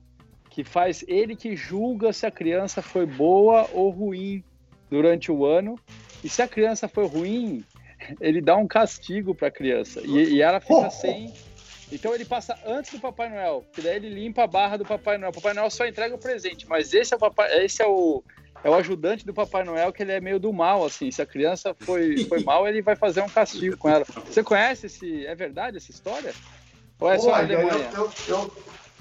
[0.53, 4.45] que faz ele que julga se a criança foi boa ou ruim
[4.91, 5.79] durante o ano.
[6.23, 7.65] E se a criança foi ruim,
[8.21, 11.33] ele dá um castigo para a criança e, e, ela fica sem.
[11.91, 15.17] Então ele passa antes do Papai Noel, que daí ele limpa a barra do Papai
[15.17, 15.31] Noel.
[15.31, 18.23] O Papai Noel só entrega o presente, mas esse é o papai, esse é o
[18.65, 21.11] é o ajudante do Papai Noel que ele é meio do mal, assim.
[21.11, 24.05] Se a criança foi, foi mal, ele vai fazer um castigo com ela.
[24.05, 25.27] Você conhece esse.
[25.27, 26.33] É verdade essa história?
[27.01, 27.91] Ou é só a Alemanha?
[27.95, 28.53] Eu, eu,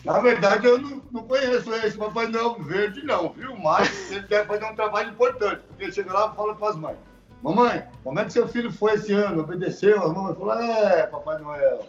[0.03, 3.55] Na verdade, eu não, não conheço esse Papai Noel verde, não, viu?
[3.55, 6.75] Mas ele deve fazer um trabalho importante, porque ele chega lá e fala para as
[6.75, 6.97] mães:
[7.43, 9.41] Mamãe, como é que seu filho foi esse ano?
[9.41, 10.01] Obedeceu?
[10.01, 11.85] As mamães falaram: É, Papai Noel.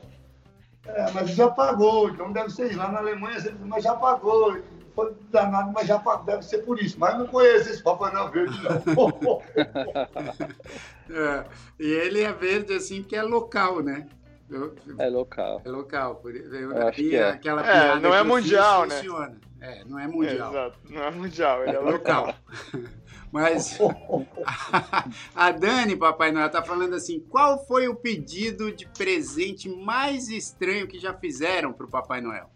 [0.85, 2.79] É, mas já pagou, então deve ser isso.
[2.79, 4.59] Lá na Alemanha, mas já pagou.
[4.95, 6.99] Foi danado, mas já deve ser por isso.
[6.99, 9.43] Mas não conheço esse Papai Noel verde, não.
[11.17, 11.45] é,
[11.81, 14.07] e ele é verde assim porque é local, né?
[14.99, 15.63] É local.
[15.65, 16.17] É local.
[16.17, 17.31] Por, eu, aqui é.
[17.31, 18.97] aquela é, não é mundial, né?
[18.97, 19.41] Funciona.
[19.61, 20.51] É, não é mundial.
[20.51, 22.35] exato, não é mundial, ele é local.
[23.33, 23.79] Mas
[25.35, 30.87] a Dani, Papai Noel, tá falando assim: qual foi o pedido de presente mais estranho
[30.87, 32.51] que já fizeram pro Papai Noel?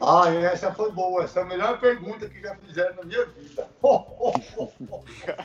[0.00, 1.24] Ah, essa foi boa.
[1.24, 3.66] Essa é a melhor pergunta que já fizeram na minha vida.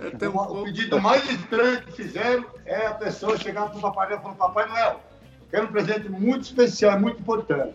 [0.00, 4.18] Então, o pedido mais estranho que fizeram é a pessoa chegar para o Papai Noel
[4.18, 5.00] e falar: Papai Noel,
[5.40, 7.74] eu quero um presente muito especial, muito importante.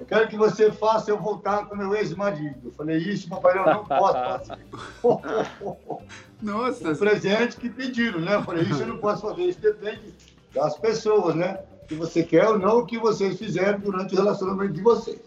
[0.00, 2.60] Eu quero que você faça eu voltar com meu ex-marido.
[2.64, 4.66] Eu falei: Isso, Papai Noel, não posso fazer.
[6.40, 6.90] Nossa!
[6.92, 8.36] Um presente que pediram, né?
[8.36, 9.42] Eu falei: Isso eu não posso fazer.
[9.42, 10.14] Isso depende
[10.54, 11.58] das pessoas, né?
[11.88, 15.20] Que você quer ou não, o que vocês fizeram durante o relacionamento de vocês.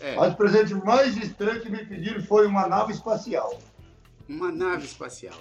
[0.00, 0.12] É.
[0.12, 0.16] é.
[0.16, 3.58] Mas o presente mais estranho que me pediram foi uma nave espacial.
[4.28, 5.38] Uma nave espacial.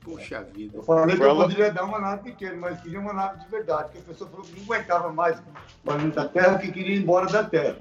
[0.00, 0.78] Puxa vida.
[0.78, 3.84] Eu falei que eu poderia dar uma nave pequena, mas queria uma nave de verdade,
[3.84, 5.42] porque a pessoa falou que não aguentava mais o
[5.84, 7.76] planeta Terra, que queria ir embora da Terra.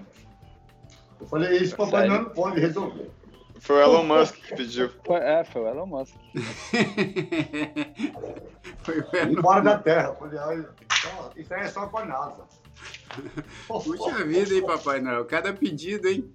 [1.20, 3.10] Eu falei, isso o papai não pode resolver.
[3.60, 4.92] Foi o Elon Musk que pediu.
[5.04, 6.14] Foi, é, foi o Elon Musk.
[8.84, 10.14] foi o Elon Embora da Terra.
[10.14, 10.70] Falei, olha,
[11.36, 12.48] isso aí é só com a NASA.
[13.68, 15.26] Puxa vida, hein, Papai Noel?
[15.26, 16.32] Cada pedido, hein?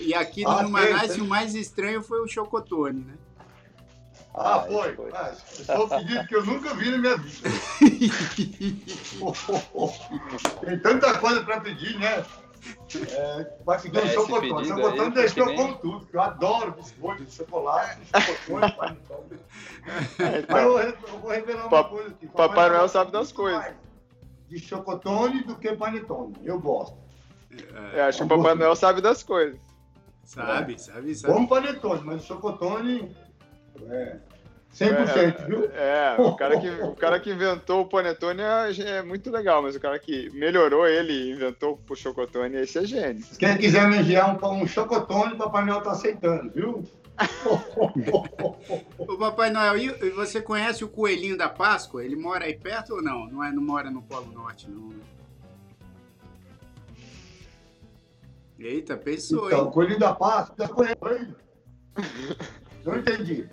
[0.00, 3.14] E aqui no ah, Manaus, o mais estranho foi o chocotone, né?
[4.34, 4.94] Ah, foi.
[4.96, 5.10] foi.
[5.14, 7.48] Ah, foi um pedido que eu nunca vi na minha vida.
[10.66, 12.26] Tem tanta coisa para pedir, né?
[13.10, 14.52] É, vai um chocotone.
[14.52, 19.38] O chocotone deixou com tudo, que eu adoro biscoito de chocolate, chocotone, panetone.
[20.48, 22.26] Mas eu, eu, vou revelar uma coisa aqui.
[22.26, 23.64] Papai, Papai Noel sabe das coisas.
[24.54, 26.36] De chocotone do que panetone.
[26.44, 26.96] Eu gosto.
[27.92, 29.58] É, acho que o Papai Noel sabe das coisas.
[30.22, 31.34] Sabe, sabe, sabe.
[31.34, 33.14] Bom panetone, mas o chocotone
[33.90, 34.16] é,
[34.72, 35.64] 100%, é, viu?
[35.74, 39.74] É, o cara, que, o cara que inventou o panetone é, é, muito legal, mas
[39.74, 43.24] o cara que melhorou ele inventou o chocotone, esse é gênio.
[43.36, 46.84] Quem quiser me enviar um, um chocotone, o Papai Noel tá aceitando, viu?
[48.98, 52.04] O Papai Noel, e você conhece o Coelhinho da Páscoa?
[52.04, 53.26] Ele mora aí perto ou não?
[53.28, 54.92] Não, é, não mora no Polo Norte, não?
[58.58, 59.64] Eita, pensou, então, hein?
[59.66, 60.96] o Coelhinho da Páscoa, conhece
[62.84, 63.48] Não entendi.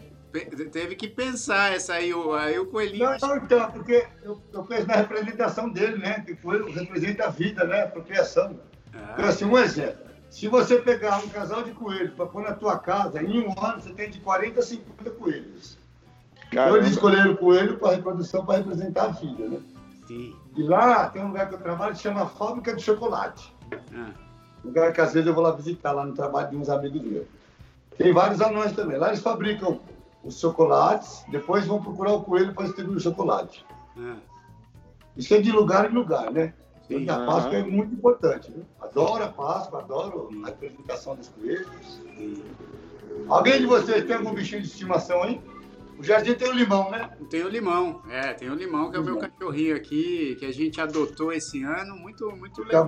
[0.72, 3.04] Teve que pensar essa aí, o, aí o Coelhinho.
[3.04, 6.22] Não, não, então, porque eu, eu penso na representação dele, né?
[6.22, 7.84] Que coelho representa a vida, né?
[7.84, 8.58] A procriação.
[8.94, 9.12] Ah.
[9.14, 10.11] Então, assim, um exemplo.
[10.32, 13.82] Se você pegar um casal de coelhos para pôr na tua casa, em um ano
[13.82, 15.78] você tem de 40 a 50 coelhos.
[16.48, 19.60] Então eles escolheram o coelho para reprodução, para representar a vida, né?
[20.08, 20.34] Sim.
[20.56, 23.54] E lá tem um lugar que eu trabalho que chama Fábrica de Chocolate.
[23.94, 24.12] Ah.
[24.64, 27.02] Um lugar que às vezes eu vou lá visitar, lá no trabalho de uns amigos
[27.02, 27.28] meus.
[27.98, 28.98] Tem vários anões também.
[28.98, 29.82] Lá eles fabricam
[30.24, 33.66] os chocolates, depois vão procurar o coelho para distribuir o chocolate.
[33.98, 34.16] É.
[35.18, 36.54] Isso é de lugar em lugar, né?
[37.00, 38.52] Sim, a Páscoa é muito importante.
[38.52, 38.64] Né?
[38.80, 42.02] Adoro a Páscoa, adoro a representação dos coelhos.
[43.28, 45.42] Alguém de vocês tem algum bichinho de estimação aí?
[45.98, 47.12] O jardim tem o limão, né?
[47.30, 50.52] Tem o limão, é, tem o limão, que é o meu cachorrinho aqui, que a
[50.52, 52.88] gente adotou esse ano, muito, muito legal.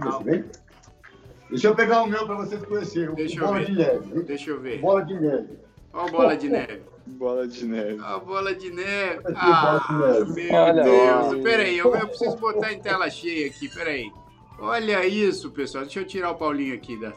[1.49, 3.66] Deixa eu pegar o meu para vocês conhecerem, Deixa o bola ver.
[3.68, 4.24] de neve.
[4.24, 4.82] Deixa eu ver.
[4.82, 5.60] Bola de neve.
[5.94, 6.82] Olha a bola de neve.
[7.06, 8.00] Bola de neve.
[8.04, 9.22] A bola de neve.
[9.36, 11.44] Ah, meu Olha Deus.
[11.44, 14.12] Peraí, eu, eu preciso botar em tela cheia aqui, peraí.
[14.60, 15.84] Olha isso, pessoal.
[15.84, 16.98] Deixa eu tirar o Paulinho aqui.
[17.00, 17.14] Da...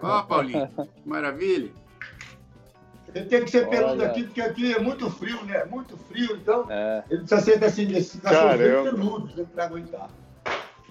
[0.00, 0.68] Ó, Paulinho.
[0.68, 1.70] Que maravilha.
[3.14, 5.64] Ele tem que ser peludo aqui, porque aqui é muito frio, né?
[5.66, 7.04] Muito frio, então é.
[7.10, 10.08] ele precisa ser assim, desse cachorro peludo né, para aguentar.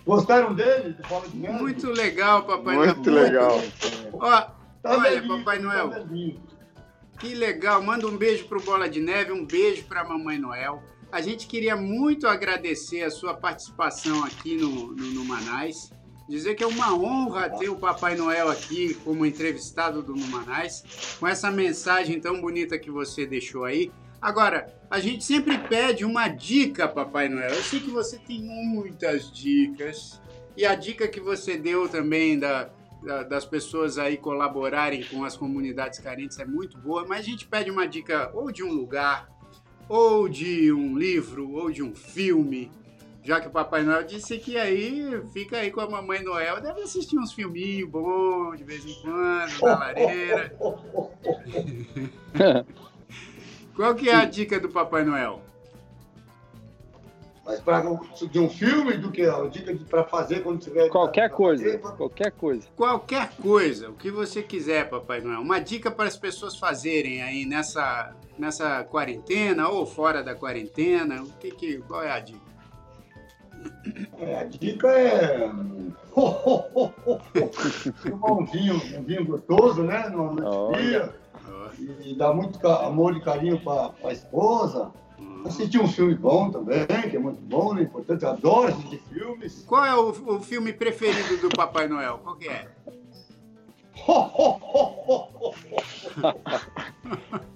[0.06, 0.94] Gostaram dele?
[0.94, 1.54] De de neve?
[1.54, 2.96] Muito legal, Papai Noel.
[2.96, 3.62] Muito legal.
[4.14, 4.42] Ó,
[4.84, 5.90] tá olha, Papai tá Noel.
[5.90, 6.00] Tá
[7.22, 10.82] que legal, manda um beijo pro Bola de Neve, um beijo pra Mamãe Noel.
[11.11, 15.91] A gente queria muito agradecer a sua participação aqui no, no, no Manais.
[16.28, 20.84] Dizer que é uma honra ter o Papai Noel aqui como entrevistado do Numanais,
[21.19, 23.91] com essa mensagem tão bonita que você deixou aí.
[24.19, 27.51] Agora, a gente sempre pede uma dica, Papai Noel.
[27.51, 30.19] Eu sei que você tem muitas dicas.
[30.57, 32.72] E a dica que você deu também da,
[33.28, 37.72] das pessoas aí colaborarem com as comunidades carentes é muito boa, mas a gente pede
[37.72, 39.30] uma dica ou de um lugar,
[39.89, 42.72] ou de um livro, ou de um filme,
[43.24, 46.82] já que o Papai Noel disse que aí fica aí com a Mamãe Noel, deve
[46.82, 50.56] assistir uns filminhos bons de vez em quando, na lareira.
[53.76, 55.41] Qual que é a dica do Papai Noel?
[57.44, 57.84] Mas para
[58.30, 59.24] de um filme, do que?
[59.24, 60.89] A dica para fazer quando tiver.
[60.89, 62.68] Qualquer coisa, fazer, qualquer coisa.
[62.76, 65.42] Qualquer coisa, o que você quiser, Papai Noel.
[65.42, 71.24] Uma dica para as pessoas fazerem aí nessa, nessa quarentena ou fora da quarentena.
[71.24, 72.52] O que, que qual é a dica?
[74.20, 75.50] É, a dica é
[78.08, 80.10] tomar um vinho, um vinho gostoso, né?
[80.10, 81.14] Numa noite dia,
[82.04, 84.92] e dar muito amor e carinho para a esposa.
[85.46, 87.84] Assistir um filme bom também, que é muito bom, né?
[87.84, 89.64] Importante, eu adoro assistir filmes.
[89.68, 92.20] Qual é o, o filme preferido do Papai Noel?
[92.24, 92.68] Qual que é?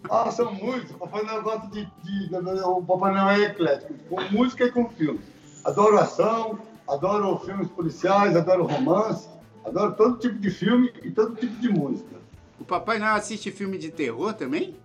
[0.10, 0.92] ah, são muitos.
[0.92, 4.72] O Papai Noel gosta de, de, de, O Papai Noel é eclético, com música e
[4.72, 5.20] com filme.
[5.64, 9.28] Adoro ação, adoro filmes policiais, adoro romance,
[9.64, 12.16] adoro todo tipo de filme e todo tipo de música.
[12.60, 14.76] O Papai Noel assiste filme de terror também?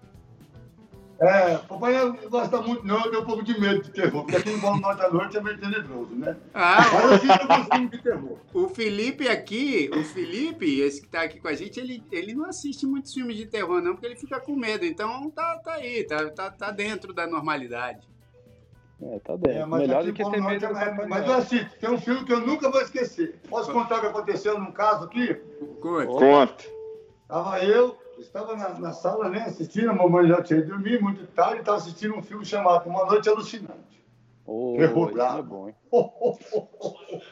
[1.20, 4.36] É, papai não gosta muito, não, eu tenho um pouco de medo de terror, porque
[4.36, 6.34] aqui no Bom Norte à Noite é meio tenebroso, né?
[6.54, 8.38] Ah, Mas eu assisto alguns filmes de terror.
[8.54, 12.46] O Felipe aqui, o Felipe, esse que tá aqui com a gente, ele, ele não
[12.46, 14.86] assiste muitos filmes de terror, não, porque ele fica com medo.
[14.86, 18.08] Então tá, tá aí, tá, tá, tá dentro da normalidade.
[19.02, 19.58] É, tá dentro.
[19.58, 22.32] É, Melhor do que ter medo é, mas, mas eu assisto, tem um filme que
[22.32, 23.38] eu nunca vou esquecer.
[23.46, 25.34] Posso contar o que aconteceu num caso aqui?
[25.82, 26.06] Conta.
[26.06, 26.64] Conta.
[27.28, 31.60] Tava eu, estava na, na, sala, né, assistindo, a mamãe já tinha dormido muito tarde,
[31.60, 34.04] estava assistindo um filme chamado Uma Noite Alucinante.
[34.46, 35.74] Oh, Terror É bom, hein?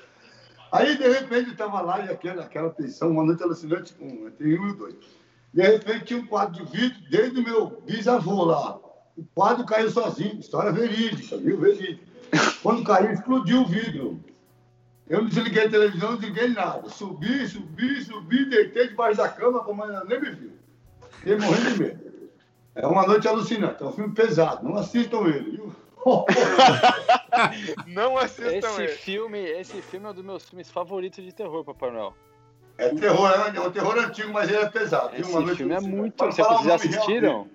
[0.71, 4.69] Aí, de repente, estava lá e aquela, aquela tensão, Uma Noite Alucinante, um, entre um
[4.69, 4.97] e o dois.
[5.53, 8.79] De repente, tinha um quadro de vidro desde o meu bisavô lá.
[9.17, 11.59] O quadro caiu sozinho, história verídica, viu?
[11.59, 12.07] Verídica.
[12.63, 14.21] Quando caiu, explodiu o vidro.
[15.09, 16.89] Eu não desliguei a televisão, não desliguei nada.
[16.91, 20.58] Subi, subi, subi, deitei debaixo da cama, a mãe nem me viu.
[21.19, 22.09] Fiquei morrendo de medo.
[22.75, 25.75] É uma noite alucinante, é um filme pesado, não assistam ele, viu?
[27.87, 28.93] não assistam esse ele.
[28.93, 32.15] Filme, esse filme é um dos meus filmes favoritos de terror, Papai Noel.
[32.79, 35.17] É terror, é um terror antigo, mas ele é pesado.
[35.17, 36.25] Esse filme é muito.
[36.25, 37.49] Vocês já assistiram?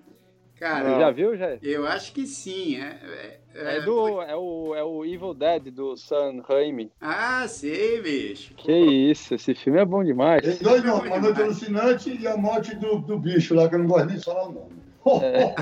[0.56, 1.56] Cara, já viu, já?
[1.62, 2.78] Eu acho que sim.
[2.80, 6.90] É, é, é, do, é, o, é o Evil Dead do Sam Raimi.
[7.00, 8.52] Ah, sei, bicho.
[8.54, 10.42] Que isso, esse filme é bom demais.
[10.42, 13.78] Tem dois nomes, Uma Noite Alucinante e a Morte do, do Bicho lá, que eu
[13.78, 14.84] não gosto nem de falar o nome.
[15.22, 15.54] É.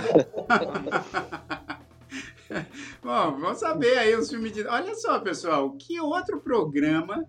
[3.03, 4.67] bom, vamos saber aí os filmes de.
[4.67, 7.27] Olha só, pessoal, que outro programa,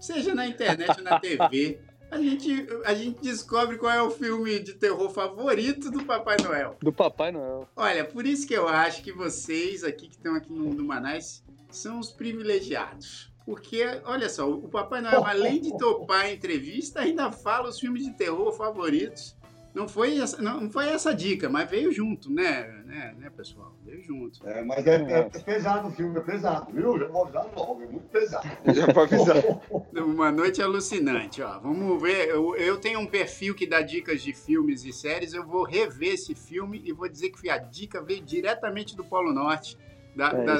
[0.00, 1.80] seja na internet ou na TV,
[2.10, 6.76] a gente, a gente descobre qual é o filme de terror favorito do Papai Noel.
[6.80, 7.68] Do Papai Noel.
[7.76, 11.44] Olha, por isso que eu acho que vocês aqui que estão aqui no, no Manais
[11.70, 13.32] são os privilegiados.
[13.44, 18.04] Porque, olha só, o Papai Noel, além de topar a entrevista, ainda fala os filmes
[18.04, 19.34] de terror favoritos
[19.74, 23.74] não foi essa, não foi essa dica, mas veio junto, né, né, né pessoal?
[23.84, 24.46] Veio junto.
[24.46, 26.98] É, mas é, é, é pesado o filme, é pesado, viu?
[26.98, 28.48] Já vou avisar logo, é muito pesado.
[28.74, 29.36] Já vou avisar.
[29.94, 31.58] Uma noite alucinante, ó.
[31.60, 32.28] Vamos ver.
[32.28, 35.32] Eu, eu tenho um perfil que dá dicas de filmes e séries.
[35.32, 39.32] Eu vou rever esse filme e vou dizer que a dica veio diretamente do Polo
[39.32, 39.78] Norte,
[40.16, 40.56] da, é da,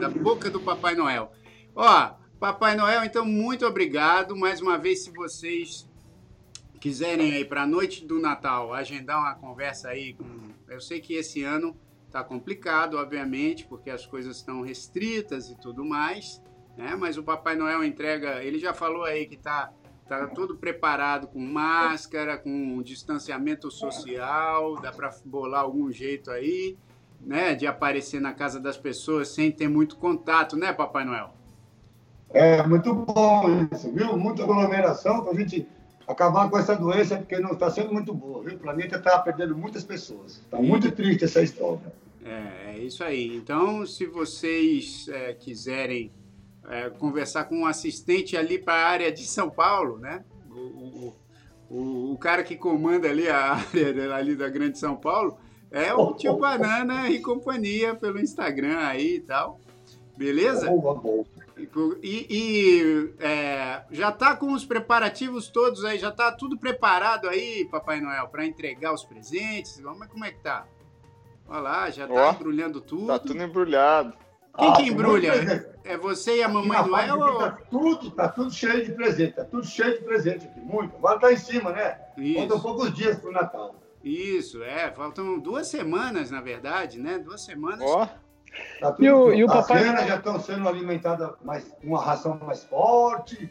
[0.00, 1.32] da boca do Papai Noel.
[1.74, 4.36] Ó, Papai Noel, então, muito obrigado.
[4.36, 5.88] Mais uma vez, se vocês
[6.82, 10.24] quiserem aí para a noite do Natal agendar uma conversa aí com.
[10.68, 11.76] Eu sei que esse ano
[12.10, 16.42] tá complicado, obviamente, porque as coisas estão restritas e tudo mais,
[16.76, 16.96] né?
[16.98, 18.42] Mas o Papai Noel entrega.
[18.42, 19.72] Ele já falou aí que tá,
[20.08, 26.76] tá tudo preparado com máscara, com distanciamento social, dá para bolar algum jeito aí,
[27.20, 27.54] né?
[27.54, 31.32] De aparecer na casa das pessoas sem ter muito contato, né, Papai Noel?
[32.30, 34.16] É muito bom isso, viu?
[34.16, 35.64] Muita aglomeração para a gente
[36.06, 38.54] acabar com essa doença, porque não está sendo muito boa, viu?
[38.54, 40.38] O planeta está perdendo muitas pessoas.
[40.38, 41.92] Está muito triste essa história.
[42.24, 43.36] É, é isso aí.
[43.36, 46.12] Então, se vocês é, quiserem
[46.68, 50.24] é, conversar com um assistente ali para a área de São Paulo, né?
[50.50, 51.14] O, o,
[51.70, 55.36] o, o, cara que comanda ali a área ali da Grande São Paulo
[55.70, 59.58] é o tio Banana e companhia pelo Instagram aí e tal.
[60.16, 60.68] Beleza?
[60.68, 61.24] Boa, boa.
[62.02, 67.66] E, e é, já está com os preparativos todos aí, já está tudo preparado aí,
[67.70, 69.80] Papai Noel, para entregar os presentes?
[69.80, 70.66] Como é, como é que tá?
[71.48, 73.06] Olha lá, já está oh, embrulhando tudo.
[73.06, 74.12] Tá tudo embrulhado.
[74.58, 75.32] Quem ah, que embrulha?
[75.82, 77.18] É você e a mamãe Noel?
[77.18, 77.38] Ou...
[77.38, 80.94] Tá tudo, tá tudo cheio de presente, tá tudo cheio de presente aqui, muito.
[80.96, 81.98] Agora tá em cima, né?
[82.16, 82.38] Isso.
[82.38, 83.74] Faltam poucos dias pro Natal.
[84.04, 87.18] Isso, é, faltam duas semanas, na verdade, né?
[87.18, 87.80] Duas semanas.
[87.82, 88.04] Ó.
[88.04, 88.31] Oh
[88.80, 90.06] Tá e o, e o As papai...
[90.06, 93.50] já estão sendo alimentadas mais, com uma ração mais forte.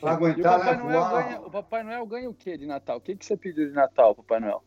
[0.00, 2.96] Para aguentar, o Papai, né, Noel ganha, o Papai Noel ganha o que de Natal?
[2.96, 4.62] O que, que você pediu de Natal, Papai Noel?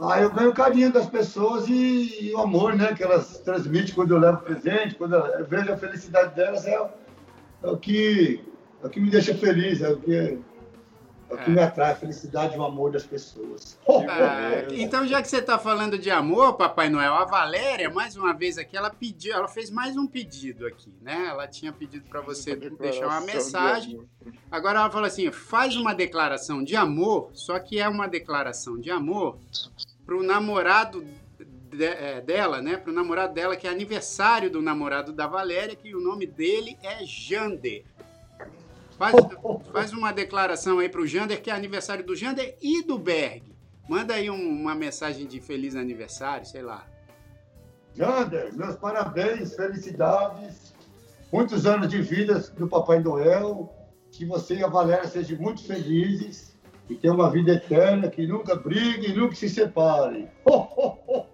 [0.00, 2.94] Ah, eu ganho o carinho das pessoas e, e, o amor, né?
[2.94, 7.70] Que elas transmitem quando eu levo presente, quando eu vejo a felicidade delas, é, é,
[7.70, 8.42] o, que,
[8.82, 10.38] é o que me deixa feliz, é o que
[11.30, 13.78] é o que me atrai, a felicidade e o amor das pessoas.
[13.88, 18.34] Ah, então, já que você está falando de amor, Papai Noel, a Valéria, mais uma
[18.34, 21.26] vez aqui, ela pediu, ela fez mais um pedido aqui, né?
[21.28, 24.00] Ela tinha pedido para você deixar uma mensagem.
[24.50, 28.90] Agora ela falou assim: faz uma declaração de amor, só que é uma declaração de
[28.90, 29.38] amor
[30.04, 31.04] para o namorado
[31.70, 32.76] de, é, dela, né?
[32.76, 36.76] Para o namorado dela, que é aniversário do namorado da Valéria, que o nome dele
[36.82, 37.84] é Jander.
[39.00, 39.14] Faz,
[39.72, 43.56] faz uma declaração aí para o Jander, que é aniversário do Jander e do Berg.
[43.88, 46.86] Manda aí um, uma mensagem de feliz aniversário, sei lá.
[47.94, 50.74] Jander, meus parabéns, felicidades,
[51.32, 53.74] muitos anos de vida do Papai Noel,
[54.12, 56.49] que você e a Valéria sejam muito felizes
[56.90, 60.28] e ter uma vida eterna, que nunca briguem, nunca se separem.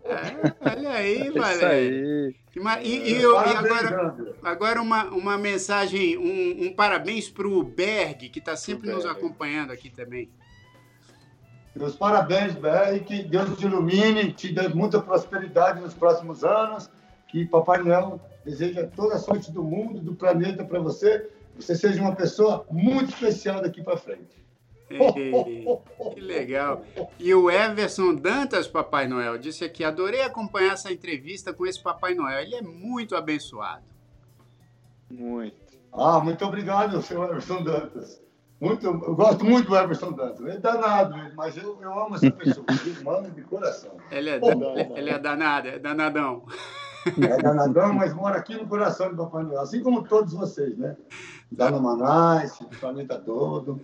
[0.04, 1.90] É, olha aí, Valéria.
[1.90, 2.34] E,
[2.82, 8.38] e, e, e agora, agora uma, uma mensagem, um, um parabéns para o Berg, que
[8.38, 10.28] está sempre nos acompanhando aqui também.
[11.74, 16.90] Meus parabéns, Berg, que Deus te ilumine, te dê muita prosperidade nos próximos anos,
[17.28, 22.00] que Papai Noel deseja toda a sorte do mundo, do planeta para você, você seja
[22.00, 24.46] uma pessoa muito especial daqui para frente.
[26.14, 26.84] que legal.
[27.18, 32.14] E o Everson Dantas, Papai Noel, disse aqui: adorei acompanhar essa entrevista com esse Papai
[32.14, 32.40] Noel.
[32.40, 33.84] Ele é muito abençoado.
[35.10, 35.76] Muito.
[35.92, 38.22] Ah, muito obrigado, senhor Everson Dantas.
[38.60, 40.40] Muito, eu gosto muito do Everson Dantas.
[40.40, 42.64] Ele é danado, mas eu, eu amo essa pessoa,
[43.00, 43.92] humano de coração.
[44.10, 46.44] Ele é, oh, ele é danado, é danadão.
[47.06, 50.96] É danadão, mas mora aqui no coração do Papai Noel, assim como todos vocês, né?
[51.50, 53.80] Dá no Manais, o planeta todo.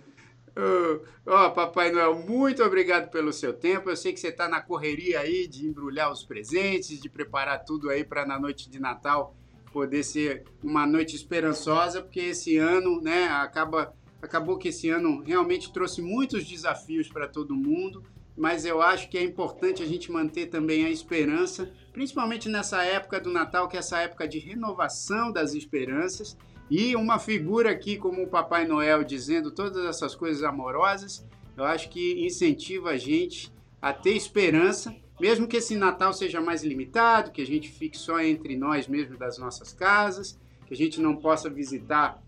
[0.55, 3.89] Ó, oh, Papai Noel, muito obrigado pelo seu tempo.
[3.89, 7.89] Eu sei que você está na correria aí de embrulhar os presentes, de preparar tudo
[7.89, 9.35] aí para na noite de Natal
[9.73, 13.91] poder ser uma noite esperançosa, porque esse ano, né, acaba,
[14.21, 18.03] acabou que esse ano realmente trouxe muitos desafios para todo mundo,
[18.37, 23.19] mas eu acho que é importante a gente manter também a esperança, principalmente nessa época
[23.19, 26.37] do Natal, que é essa época de renovação das esperanças
[26.75, 31.23] e uma figura aqui como o Papai Noel dizendo todas essas coisas amorosas,
[31.55, 36.63] eu acho que incentiva a gente a ter esperança, mesmo que esse Natal seja mais
[36.63, 40.99] limitado, que a gente fique só entre nós mesmo das nossas casas, que a gente
[40.99, 42.19] não possa visitar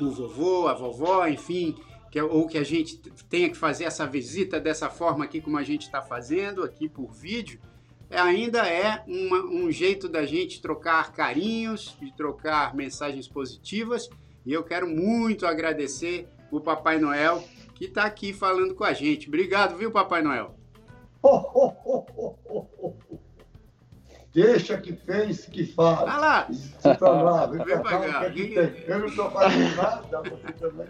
[0.00, 1.76] o vovô, a vovó, enfim,
[2.10, 2.96] que, ou que a gente
[3.28, 7.12] tenha que fazer essa visita dessa forma aqui como a gente está fazendo aqui por
[7.12, 7.60] vídeo
[8.12, 14.08] ainda é uma, um jeito da gente trocar carinhos, de trocar mensagens positivas.
[14.44, 17.42] E eu quero muito agradecer o Papai Noel
[17.74, 19.26] que está aqui falando com a gente.
[19.28, 20.54] Obrigado, viu, Papai Noel?
[21.22, 23.18] Oh, oh, oh,
[24.34, 26.00] Deixa que fez, que faz.
[26.00, 26.46] Vai lá.
[26.48, 28.30] Você tá lá, vem, pra cá.
[28.30, 30.86] Que Eu não estou fazendo nada, você também.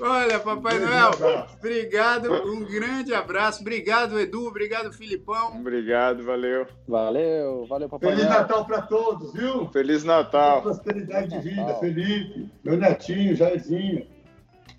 [0.00, 1.10] Olha, Papai Noel,
[1.58, 3.60] obrigado, um grande abraço.
[3.60, 5.58] Obrigado, Edu, obrigado, Filipão.
[5.60, 6.66] Obrigado, valeu.
[6.86, 8.40] Valeu, valeu, Papai Feliz Noel.
[8.40, 9.68] Natal para todos, viu?
[9.68, 10.62] Feliz Natal.
[10.62, 14.06] Prosperidade de vida, Felipe, meu netinho, Jairzinho.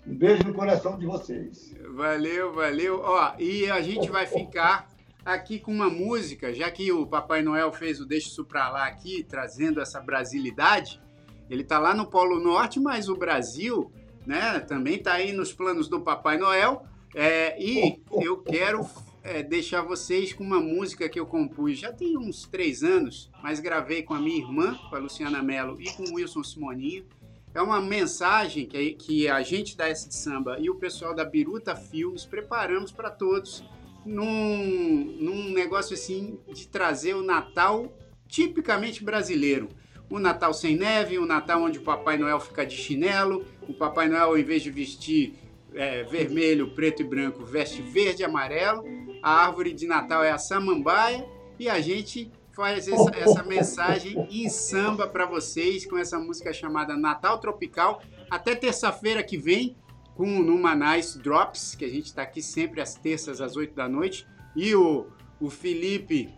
[0.04, 1.72] Um beijo no coração de vocês.
[1.94, 3.00] Valeu, valeu.
[3.04, 4.89] Ó, e a gente vai ficar
[5.34, 8.86] aqui com uma música, já que o Papai Noel fez o Deixa Isso Pra Lá
[8.86, 11.00] aqui, trazendo essa brasilidade.
[11.48, 13.90] Ele tá lá no Polo Norte, mas o Brasil,
[14.26, 16.84] né, também tá aí nos planos do Papai Noel.
[17.14, 18.86] É, e eu quero
[19.22, 23.60] é, deixar vocês com uma música que eu compus já tem uns três anos, mas
[23.60, 27.04] gravei com a minha irmã, com a Luciana Mello e com o Wilson Simoninho.
[27.52, 31.24] É uma mensagem que, que a gente da S de Samba e o pessoal da
[31.24, 33.64] Biruta Filmes preparamos para todos
[34.04, 37.92] num, num negócio assim de trazer o Natal
[38.26, 39.68] tipicamente brasileiro.
[40.08, 44.08] O Natal sem neve, o Natal onde o Papai Noel fica de chinelo, o Papai
[44.08, 45.34] Noel, ao invés de vestir
[45.74, 48.84] é, vermelho, preto e branco, veste verde e amarelo,
[49.22, 51.24] a árvore de Natal é a samambaia
[51.58, 56.96] e a gente faz essa, essa mensagem em samba para vocês com essa música chamada
[56.96, 58.02] Natal Tropical.
[58.30, 59.76] Até terça-feira que vem,
[60.20, 63.88] com o Numanais Drops, que a gente está aqui sempre às terças, às 8 da
[63.88, 64.28] noite.
[64.54, 65.06] E o,
[65.40, 66.28] o Felipe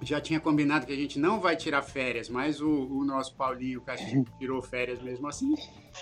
[0.00, 3.80] já tinha combinado que a gente não vai tirar férias, mas o, o nosso Paulinho
[3.80, 5.52] Castilho tirou férias mesmo assim,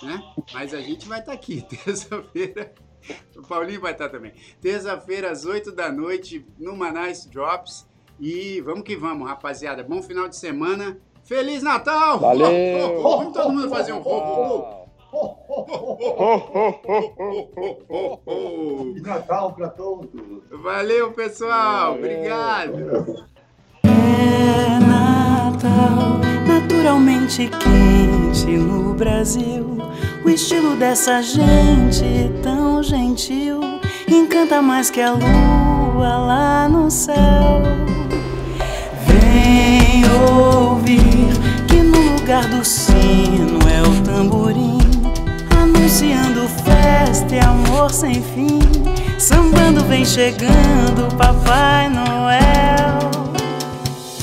[0.02, 0.22] né?
[0.52, 2.74] Mas a gente vai estar tá aqui, terça-feira.
[3.34, 4.34] O Paulinho vai estar tá também.
[4.60, 7.88] Terça-feira, às 8 da noite, no Manais Drops.
[8.20, 9.82] E vamos que vamos, rapaziada.
[9.82, 11.00] Bom final de semana.
[11.24, 12.18] Feliz Natal!
[12.18, 12.46] Valeu!
[12.46, 13.16] Oh, oh, oh.
[13.18, 14.75] Vamos todo mundo fazer um ho,
[18.24, 20.08] Feliz Natal para todos.
[20.62, 21.94] Valeu, pessoal.
[21.94, 22.14] Valeu.
[22.14, 23.26] Obrigado.
[23.84, 29.78] É Natal, naturalmente quente no Brasil.
[30.24, 32.04] O estilo dessa gente
[32.42, 33.60] tão gentil
[34.08, 37.62] encanta mais que a lua lá no céu.
[39.06, 41.28] Vem ouvir
[41.68, 42.64] que no lugar do
[45.97, 48.59] anunciando festa e amor sem fim.
[49.18, 52.99] Sambando vem chegando Papai Noel.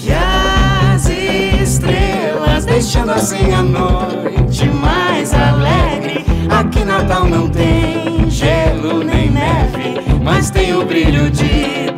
[0.03, 6.23] E as estrelas deixando assim a noite mais alegre.
[6.49, 11.91] Aqui Natal não tem gelo nem neve, mas tem o brilho de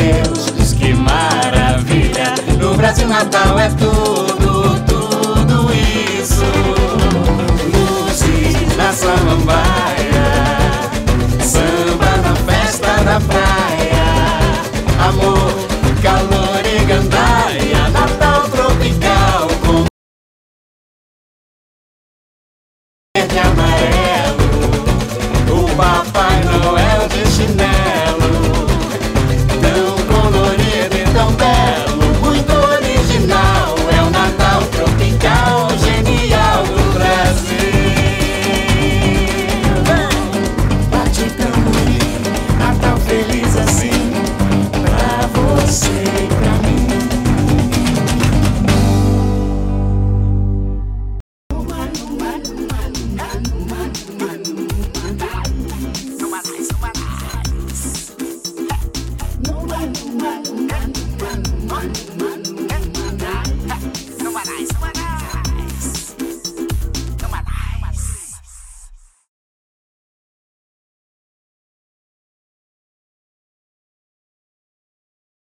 [0.00, 0.72] Deus.
[0.72, 2.34] Que maravilha!
[2.58, 6.44] No Brasil Natal é tudo, tudo isso.
[7.72, 10.26] Luzes na samambaia,
[11.42, 13.79] samba na festa da praia,